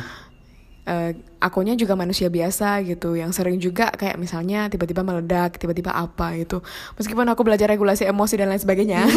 [0.89, 3.17] Eh, akunya juga manusia biasa gitu.
[3.17, 6.61] Yang sering juga kayak misalnya tiba-tiba meledak tiba-tiba apa gitu.
[7.01, 9.09] Meskipun aku belajar regulasi emosi dan lain sebagainya.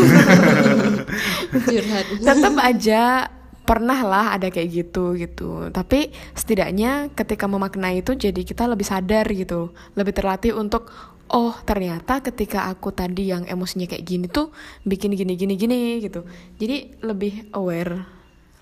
[2.26, 3.28] Tetap aja
[3.62, 5.70] pernah lah ada kayak gitu gitu.
[5.70, 9.70] Tapi setidaknya ketika memaknai itu jadi kita lebih sadar gitu.
[9.94, 10.90] Lebih terlatih untuk
[11.32, 14.52] oh ternyata ketika aku tadi yang emosinya kayak gini tuh
[14.84, 16.26] bikin gini gini gini gitu.
[16.58, 18.02] Jadi lebih aware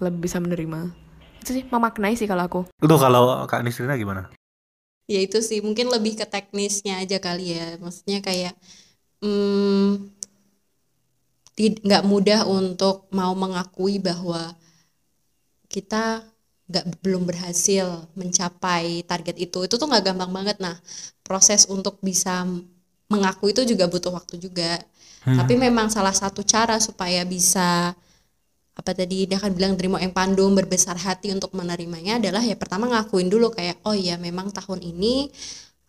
[0.00, 0.92] lebih bisa menerima.
[1.40, 2.60] Itu sih memaknai sih kalau aku.
[2.80, 4.28] Itu kalau Kak Nisrina gimana?
[5.10, 7.74] ya itu sih mungkin lebih ke teknisnya aja kali ya.
[7.82, 8.54] Maksudnya kayak
[9.18, 10.14] hmm,
[11.58, 14.54] nggak mudah untuk mau mengakui bahwa
[15.70, 16.26] kita
[16.70, 19.66] nggak belum berhasil mencapai target itu.
[19.66, 20.56] Itu tuh nggak gampang banget.
[20.58, 20.78] Nah
[21.22, 22.42] proses untuk bisa
[23.10, 24.82] mengakui itu juga butuh waktu juga.
[25.20, 27.92] Tapi memang salah satu cara supaya bisa
[28.72, 32.88] apa tadi dia kan bilang terima yang pandum berbesar hati untuk menerimanya adalah ya pertama
[32.88, 35.28] ngakuin dulu kayak oh iya memang tahun ini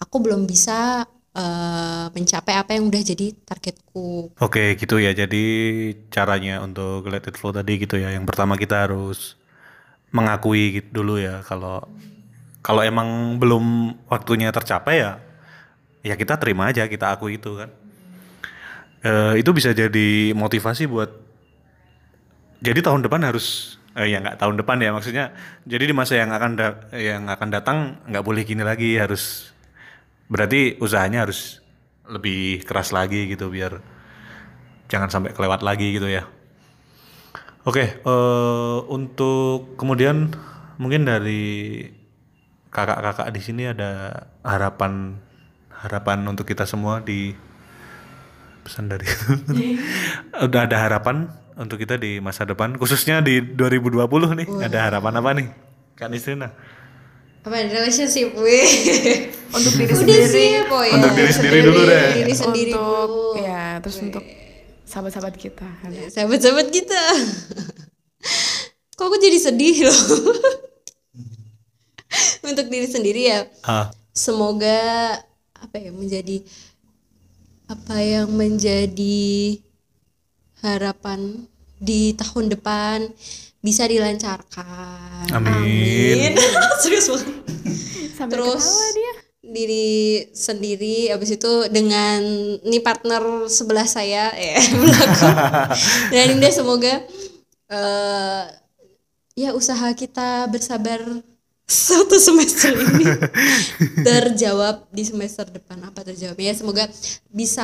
[0.02, 4.36] aku belum bisa eh, mencapai apa yang udah jadi targetku.
[4.44, 5.16] Oke gitu ya.
[5.16, 5.44] Jadi
[6.12, 8.12] caranya untuk let it flow tadi gitu ya.
[8.12, 9.40] Yang pertama kita harus
[10.12, 11.84] mengakui gitu dulu ya kalau
[12.62, 15.18] kalau emang belum waktunya tercapai ya
[16.06, 17.70] ya kita terima aja kita akui itu kan.
[19.02, 21.10] Eh, itu bisa jadi motivasi buat
[22.62, 25.34] jadi tahun depan harus eh, ya nggak tahun depan ya maksudnya
[25.66, 26.52] jadi di masa yang akan
[26.94, 29.50] yang akan datang nggak boleh gini lagi harus
[30.30, 31.66] berarti usahanya harus
[32.06, 33.82] lebih keras lagi gitu biar
[34.86, 36.30] jangan sampai kelewat lagi gitu ya
[37.64, 37.84] oke.
[38.02, 40.34] Eh, untuk kemudian
[40.78, 41.86] mungkin dari
[42.72, 45.20] kakak-kakak di sini ada harapan
[45.70, 47.36] harapan untuk kita semua di
[48.62, 49.04] pesan dari
[50.46, 51.26] udah ada harapan
[51.58, 54.08] untuk kita di masa depan khususnya di 2020
[54.38, 54.48] nih.
[54.62, 55.48] Ada harapan apa nih
[55.98, 56.50] Kak Nisrina?
[57.42, 58.70] Apa relationship weh.
[59.52, 60.26] Untuk diri udah sendiri.
[60.30, 62.08] sih ya Untuk diri sendiri dulu deh.
[62.22, 63.42] diri sendiri untuk dulu.
[63.42, 64.24] ya terus untuk
[64.92, 65.68] sahabat-sahabat kita.
[66.12, 67.02] Sahabat-sahabat kita.
[69.00, 70.02] Kok aku jadi sedih loh?
[72.52, 73.48] Untuk diri sendiri ya.
[73.64, 73.88] Ah.
[74.12, 75.16] Semoga
[75.56, 76.44] apa ya menjadi
[77.72, 79.56] apa yang menjadi
[80.60, 81.48] harapan
[81.80, 83.08] di tahun depan
[83.64, 85.32] bisa dilancarkan.
[85.32, 86.36] Amin.
[86.84, 87.32] serius banget.
[88.20, 92.22] Sambil Terus- ketawa dia diri sendiri habis itu dengan
[92.62, 95.38] nih partner sebelah saya ya belakang.
[96.14, 97.02] Dan Indah semoga
[97.72, 98.44] eh
[99.34, 101.02] ya usaha kita bersabar
[101.72, 103.08] satu semester ini
[104.08, 106.84] terjawab di semester depan apa terjawabnya ya semoga
[107.32, 107.64] bisa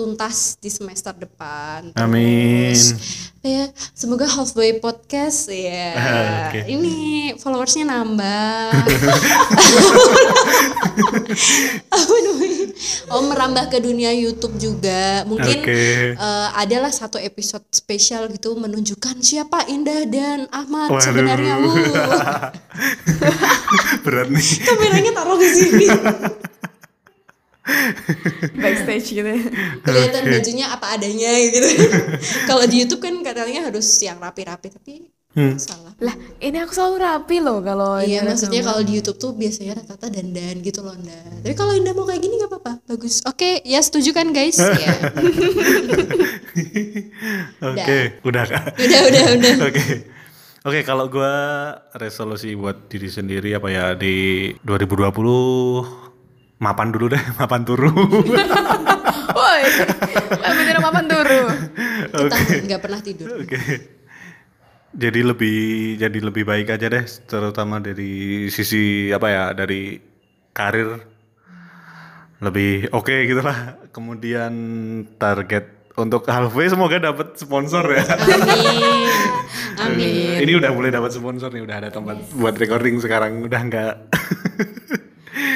[0.00, 2.72] tuntas di semester depan Amin.
[2.72, 2.96] Terus,
[3.44, 5.92] ya semoga halfway podcast ya
[6.48, 6.64] Oke.
[6.72, 8.72] ini followersnya nambah
[11.92, 12.64] apa namanya
[13.12, 16.16] oh merambah ke dunia YouTube juga mungkin Oke.
[16.16, 21.04] eh, adalah satu episode spesial gitu menunjukkan siapa Indah dan Ahmad Waduh.
[21.04, 21.54] sebenarnya.
[24.04, 25.86] berat nih kameranya taruh di sini
[28.60, 29.40] backstage gitu ya.
[29.80, 31.64] kelihatan bajunya apa adanya gitu
[32.48, 34.94] kalau di YouTube kan katanya harus yang rapi-rapi tapi
[35.34, 35.58] Hmm.
[35.58, 39.34] salah lah ini aku selalu rapi loh kalau Iya ini maksudnya kalau di YouTube tuh
[39.34, 41.42] biasanya rata-rata dandan gitu loh Nda.
[41.42, 43.18] Tapi kalau Indah mau kayak gini nggak apa-apa, bagus.
[43.26, 44.62] Oke, ya setuju kan guys?
[44.62, 44.94] ya.
[47.66, 48.78] Oke, udah kak.
[48.78, 49.54] Udah, udah, udah.
[49.74, 49.84] Oke.
[50.64, 51.36] Oke, kalau gua
[51.92, 55.12] resolusi buat diri sendiri apa ya di 2020
[56.56, 57.92] mapan dulu deh, mapan turu.
[59.36, 59.62] woi
[60.40, 61.40] bener mapan turu
[62.08, 63.44] Kita nggak pernah tidur.
[63.44, 63.60] Oke.
[64.96, 65.58] Jadi lebih
[66.00, 70.00] jadi lebih baik aja deh, terutama dari sisi apa ya, dari
[70.56, 70.96] karir
[72.40, 73.84] lebih oke gitu lah.
[73.92, 74.56] Kemudian
[75.20, 78.02] target untuk halfway semoga dapat sponsor ya.
[78.02, 79.06] Amin.
[79.76, 80.36] Amin.
[80.42, 83.94] Ini udah mulai dapat sponsor nih, udah ada tempat buat recording sekarang, udah nggak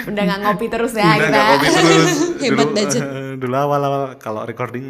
[0.09, 2.11] udah nggak ngopi terus ya udah kita nggak kopi terus.
[2.43, 3.03] Hebat dulu, budget.
[3.03, 4.87] eh, dulu awal-awal kalau recording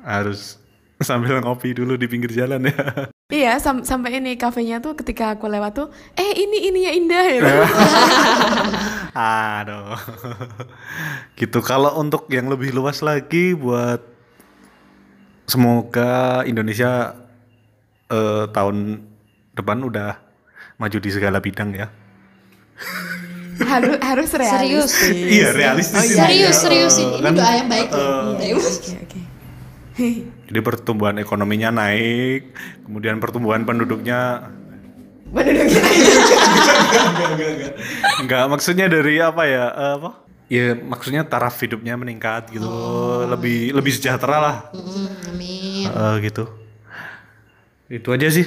[0.00, 0.60] harus
[1.00, 2.76] sambil ngopi dulu di pinggir jalan ya.
[3.28, 7.24] iya sam- sampai ini kafenya tuh ketika aku lewat tuh eh ini ini ya indah
[7.34, 7.52] gitu
[9.12, 9.96] Aduh.
[11.34, 11.58] gitu.
[11.60, 14.13] Kalau untuk yang lebih luas lagi buat
[15.44, 17.14] semoga Indonesia
[18.08, 19.04] eh, tahun
[19.54, 20.18] depan udah
[20.76, 21.88] maju di segala bidang ya.
[23.70, 24.90] harus harus Serius.
[24.90, 25.30] realistis.
[25.30, 26.02] Iya, realistis.
[26.10, 26.18] ini.
[26.18, 28.34] serius serius Eh, ini kan, doa yang baik loh.
[28.34, 29.20] Oke oke.
[30.50, 32.50] Jadi pertumbuhan ekonominya naik,
[32.82, 34.50] kemudian pertumbuhan penduduknya
[35.30, 35.82] Penduduknya
[38.22, 39.66] Enggak, maksudnya dari apa ya?
[39.70, 40.10] eh, apa?
[40.46, 42.68] Ya maksudnya taraf hidupnya meningkat gitu.
[43.26, 44.56] Lebih lebih sejahtera lah.
[44.70, 46.44] Hmm, amin Eh, gitu.
[47.88, 48.44] Itu aja sih.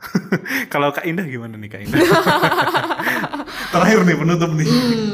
[0.72, 2.00] Kalau Kak Indah gimana nih Kak Indah?
[3.72, 4.66] Terakhir nih penutup nih.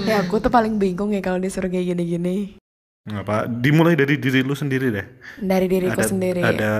[0.07, 2.57] ya aku tuh paling bingung ya kalau disuruh kayak gini-gini.
[3.07, 3.47] Apa?
[3.47, 5.07] Dimulai dari diri lu sendiri deh.
[5.39, 6.41] Dari diriku ada, sendiri.
[6.43, 6.73] Ada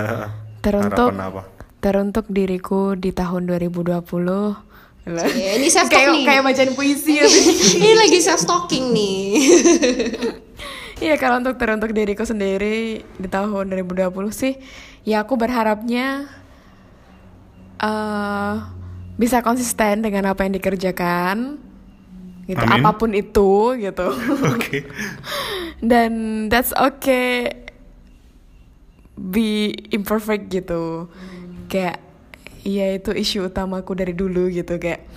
[0.59, 1.43] Teruntuk apa?
[1.77, 4.01] teruntuk diriku di tahun 2020.
[5.07, 6.25] Ya, ini self kayak nih.
[6.27, 7.25] kayak bacaan puisi ya.
[7.79, 9.23] ini lagi self talking nih.
[10.97, 14.57] Iya kalau untuk teruntuk diriku sendiri di tahun 2020 sih
[15.05, 16.25] ya aku berharapnya
[17.77, 18.55] eh
[19.17, 21.61] bisa konsisten dengan apa yang dikerjakan
[22.49, 22.81] gitu Amin.
[22.81, 24.07] apa pun itu gitu.
[24.55, 24.89] Oke.
[25.83, 26.11] dan
[26.49, 27.53] that's okay.
[29.17, 31.11] Be imperfect gitu.
[31.67, 32.06] Kayak
[32.67, 35.07] iya itu isu utamaku dari dulu gitu kayak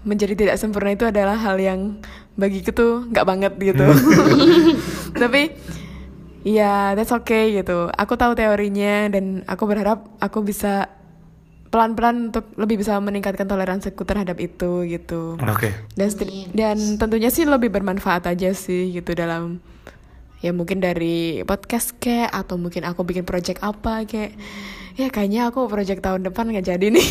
[0.00, 1.98] menjadi tidak sempurna itu adalah hal yang
[2.32, 3.84] bagiku tuh nggak banget gitu.
[5.22, 5.52] Tapi
[6.40, 7.90] ya that's okay gitu.
[7.92, 10.88] Aku tahu teorinya dan aku berharap aku bisa
[11.68, 15.36] pelan-pelan untuk lebih bisa meningkatkan toleransiku terhadap itu gitu.
[15.36, 15.70] Oke.
[15.94, 19.60] dan seti- dan tentunya sih lebih bermanfaat aja sih gitu dalam
[20.40, 24.32] ya mungkin dari podcast kayak atau mungkin aku bikin project apa kayak
[24.96, 27.08] ya kayaknya aku project tahun depan nggak jadi nih.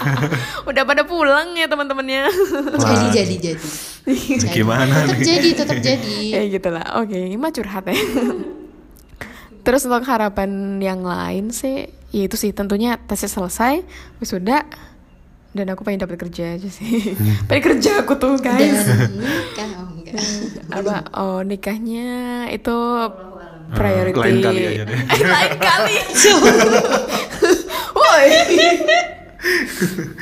[0.68, 2.28] Udah pada pulang ya teman-temannya.
[2.78, 3.68] Jadi jadi jadi.
[4.48, 5.26] Gimana tetap nih?
[5.26, 6.16] jadi tetap jadi.
[6.36, 6.86] Ya gitulah.
[7.02, 7.96] Oke ini mah curhat ya.
[9.64, 12.56] Terus untuk harapan yang lain sih ya itu sih.
[12.56, 13.84] Tentunya tesnya selesai
[14.16, 14.64] wisuda
[15.52, 17.12] dan aku pengen dapat kerja aja sih.
[17.48, 19.81] Pengen kerja aku tuh dan guys nikah
[20.12, 22.76] enggak apa oh nikahnya itu
[23.72, 24.20] priority.
[24.20, 24.98] lain kali aja deh.
[25.12, 25.96] Eh, lain kali.
[27.98, 28.28] Woi.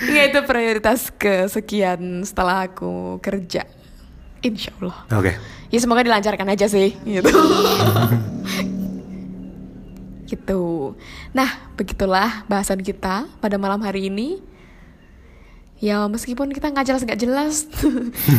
[0.01, 3.67] Nggak, itu prioritas kesekian setelah aku kerja.
[4.41, 4.97] Insya Allah.
[5.21, 5.33] Oke.
[5.71, 7.31] ya semoga dilancarkan aja sih gitu.
[10.31, 10.95] Gitu.
[11.35, 14.39] Nah begitulah bahasan kita pada malam hari ini.
[15.83, 17.55] Ya meskipun kita nggak jelas nggak jelas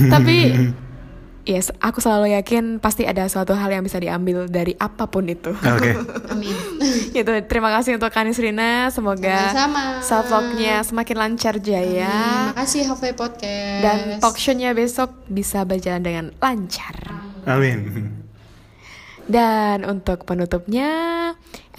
[0.08, 0.56] tapi
[1.46, 5.52] yes aku selalu yakin pasti ada suatu hal yang bisa diambil dari apa pun itu.
[5.52, 5.92] Oke.
[6.34, 6.56] amin.
[7.12, 8.90] Gitu terima kasih untuk Kanis Rina.
[8.94, 10.22] Semoga Sama-sama.
[10.28, 12.52] vlognya semakin lancar jaya.
[12.54, 13.82] Makasih Halfway Podcast.
[13.82, 16.96] Dan talk show-nya besok bisa berjalan dengan lancar.
[17.50, 18.12] Amin.
[19.32, 20.92] Dan untuk penutupnya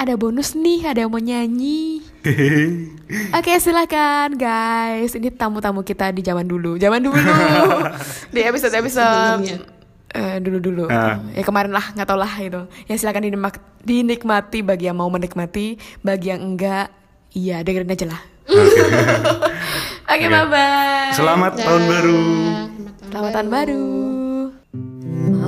[0.03, 2.03] ada bonus nih, ada yang mau nyanyi.
[3.39, 7.15] Oke silakan guys, ini tamu-tamu kita di zaman dulu, zaman dulu
[8.35, 10.41] di episode episode Sebelumnya.
[10.43, 10.85] dulu dulu.
[10.91, 11.23] Ah.
[11.31, 12.67] Ya kemarin lah, nggak tau lah itu.
[12.85, 16.91] Ya silakan dinikma- dinikmati bagi yang mau menikmati, bagi yang enggak,
[17.33, 18.21] iya dengerin aja lah.
[18.51, 18.67] Oke,
[20.19, 20.27] Oke.
[20.27, 21.15] bye bye.
[21.15, 22.21] Selamat tahun baru.
[23.07, 23.87] Selamat tahun baru.
[25.23, 25.42] Maukah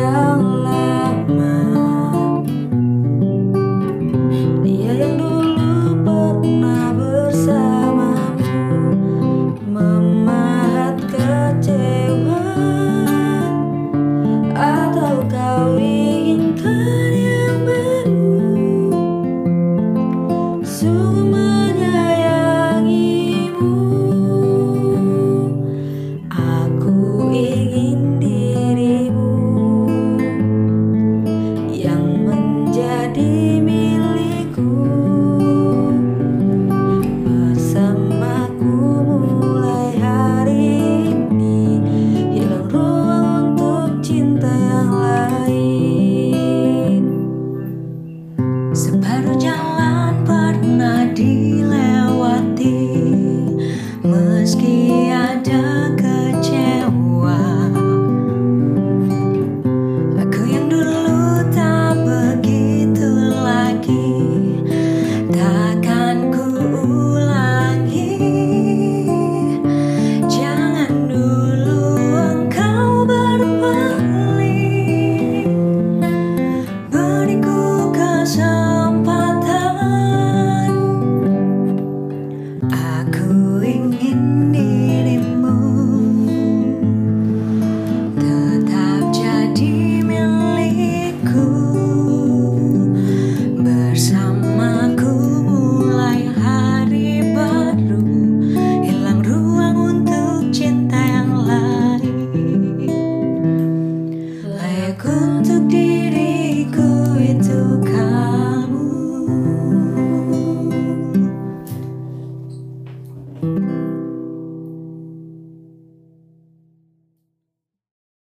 [0.00, 0.49] down.